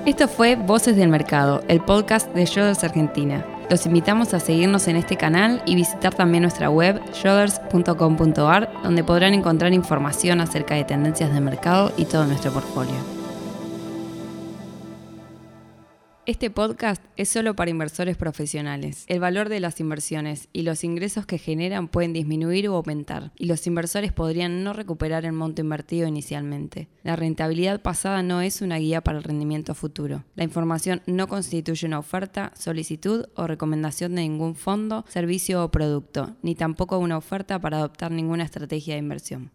Esto 0.05 0.27
fue 0.27 0.55
Voces 0.55 0.95
del 0.95 1.09
Mercado, 1.09 1.61
el 1.67 1.81
podcast 1.81 2.33
de 2.33 2.45
Shoulders 2.45 2.83
Argentina. 2.83 3.45
Los 3.69 3.85
invitamos 3.85 4.33
a 4.33 4.39
seguirnos 4.39 4.87
en 4.87 4.95
este 4.95 5.15
canal 5.15 5.61
y 5.65 5.75
visitar 5.75 6.13
también 6.13 6.41
nuestra 6.41 6.69
web 6.69 6.99
shoulders.com.ar, 7.13 8.71
donde 8.83 9.03
podrán 9.03 9.33
encontrar 9.33 9.73
información 9.73 10.41
acerca 10.41 10.75
de 10.75 10.85
tendencias 10.85 11.31
de 11.31 11.39
mercado 11.39 11.91
y 11.95 12.05
todo 12.05 12.25
nuestro 12.25 12.51
portfolio. 12.51 13.18
Este 16.29 16.51
podcast 16.51 17.03
es 17.17 17.27
solo 17.27 17.55
para 17.55 17.71
inversores 17.71 18.15
profesionales. 18.15 19.05
El 19.07 19.19
valor 19.19 19.49
de 19.49 19.59
las 19.59 19.79
inversiones 19.79 20.47
y 20.53 20.61
los 20.61 20.83
ingresos 20.83 21.25
que 21.25 21.39
generan 21.39 21.87
pueden 21.87 22.13
disminuir 22.13 22.69
o 22.69 22.75
aumentar, 22.75 23.31
y 23.35 23.47
los 23.47 23.65
inversores 23.65 24.13
podrían 24.13 24.63
no 24.63 24.73
recuperar 24.73 25.25
el 25.25 25.31
monto 25.31 25.63
invertido 25.63 26.07
inicialmente. 26.07 26.87
La 27.01 27.15
rentabilidad 27.15 27.81
pasada 27.81 28.21
no 28.21 28.41
es 28.41 28.61
una 28.61 28.77
guía 28.77 29.01
para 29.01 29.17
el 29.17 29.23
rendimiento 29.23 29.73
futuro. 29.73 30.23
La 30.35 30.43
información 30.43 31.01
no 31.07 31.27
constituye 31.27 31.87
una 31.87 31.97
oferta, 31.97 32.53
solicitud 32.55 33.25
o 33.33 33.47
recomendación 33.47 34.13
de 34.13 34.21
ningún 34.21 34.53
fondo, 34.53 35.05
servicio 35.07 35.63
o 35.63 35.71
producto, 35.71 36.35
ni 36.43 36.53
tampoco 36.53 36.99
una 36.99 37.17
oferta 37.17 37.57
para 37.57 37.77
adoptar 37.77 38.11
ninguna 38.11 38.43
estrategia 38.43 38.93
de 38.93 38.99
inversión. 38.99 39.47